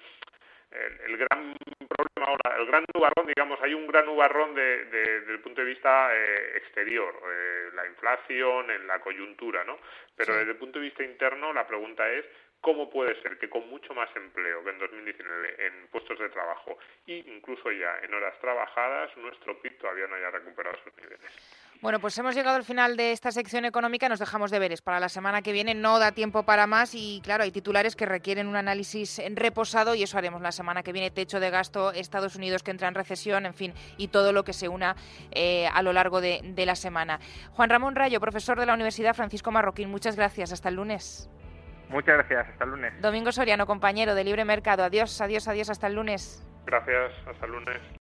el, 1.04 1.16
gran 1.16 1.54
problema 1.88 2.26
ahora, 2.26 2.56
el 2.58 2.66
gran 2.66 2.84
nubarrón, 2.94 3.26
digamos, 3.26 3.60
hay 3.62 3.74
un 3.74 3.86
gran 3.86 4.06
nubarrón 4.06 4.54
de, 4.54 4.84
desde 4.86 5.32
el 5.32 5.40
punto 5.40 5.60
de 5.60 5.66
vista 5.66 6.14
eh, 6.14 6.56
exterior, 6.56 7.14
eh, 7.30 7.70
la 7.74 7.86
inflación, 7.86 8.70
en 8.70 8.86
la 8.86 9.00
coyuntura, 9.00 9.64
¿no? 9.64 9.78
Pero 10.16 10.36
desde 10.36 10.52
el 10.52 10.56
punto 10.56 10.78
de 10.78 10.86
vista 10.86 11.04
interno, 11.04 11.52
la 11.52 11.66
pregunta 11.66 12.08
es 12.10 12.24
cómo 12.62 12.88
puede 12.88 13.20
ser 13.22 13.38
que 13.38 13.50
con 13.50 13.68
mucho 13.68 13.92
más 13.92 14.08
empleo 14.16 14.64
que 14.64 14.70
en 14.70 14.78
2019 14.78 15.66
en 15.66 15.88
puestos 15.88 16.18
de 16.18 16.30
trabajo 16.30 16.78
e 17.06 17.18
incluso 17.18 17.70
ya 17.72 17.98
en 18.02 18.14
horas 18.14 18.38
trabajadas, 18.40 19.14
nuestro 19.16 19.60
PIB 19.60 19.78
todavía 19.78 20.06
no 20.06 20.14
haya 20.14 20.30
recuperado 20.30 20.78
sus 20.84 20.96
niveles. 20.96 21.20
Bueno, 21.82 21.98
pues 21.98 22.16
hemos 22.16 22.36
llegado 22.36 22.56
al 22.56 22.62
final 22.62 22.96
de 22.96 23.10
esta 23.10 23.32
sección 23.32 23.64
económica, 23.64 24.08
nos 24.08 24.20
dejamos 24.20 24.52
deberes. 24.52 24.80
Para 24.80 25.00
la 25.00 25.08
semana 25.08 25.42
que 25.42 25.50
viene 25.50 25.74
no 25.74 25.98
da 25.98 26.12
tiempo 26.12 26.44
para 26.44 26.68
más 26.68 26.94
y 26.94 27.20
claro, 27.24 27.42
hay 27.42 27.50
titulares 27.50 27.96
que 27.96 28.06
requieren 28.06 28.46
un 28.46 28.54
análisis 28.54 29.20
reposado 29.34 29.96
y 29.96 30.04
eso 30.04 30.16
haremos 30.16 30.40
la 30.40 30.52
semana 30.52 30.84
que 30.84 30.92
viene. 30.92 31.10
Techo 31.10 31.40
de 31.40 31.50
gasto, 31.50 31.90
Estados 31.90 32.36
Unidos 32.36 32.62
que 32.62 32.70
entra 32.70 32.86
en 32.86 32.94
recesión, 32.94 33.44
en 33.44 33.54
fin, 33.54 33.74
y 33.96 34.08
todo 34.08 34.32
lo 34.32 34.44
que 34.44 34.52
se 34.52 34.68
una 34.68 34.94
eh, 35.32 35.66
a 35.66 35.82
lo 35.82 35.92
largo 35.92 36.20
de, 36.20 36.40
de 36.44 36.66
la 36.66 36.76
semana. 36.76 37.18
Juan 37.50 37.68
Ramón 37.68 37.96
Rayo, 37.96 38.20
profesor 38.20 38.60
de 38.60 38.66
la 38.66 38.74
Universidad 38.74 39.14
Francisco 39.14 39.50
Marroquín, 39.50 39.90
muchas 39.90 40.14
gracias. 40.14 40.52
Hasta 40.52 40.68
el 40.68 40.76
lunes. 40.76 41.28
Muchas 41.92 42.14
gracias, 42.16 42.48
hasta 42.48 42.64
el 42.64 42.70
lunes. 42.70 43.00
Domingo 43.02 43.30
Soriano, 43.32 43.66
compañero 43.66 44.14
de 44.14 44.24
Libre 44.24 44.46
Mercado. 44.46 44.82
Adiós, 44.82 45.20
adiós, 45.20 45.46
adiós, 45.46 45.68
hasta 45.68 45.86
el 45.86 45.94
lunes. 45.94 46.42
Gracias, 46.64 47.12
hasta 47.26 47.44
el 47.44 47.52
lunes. 47.52 48.01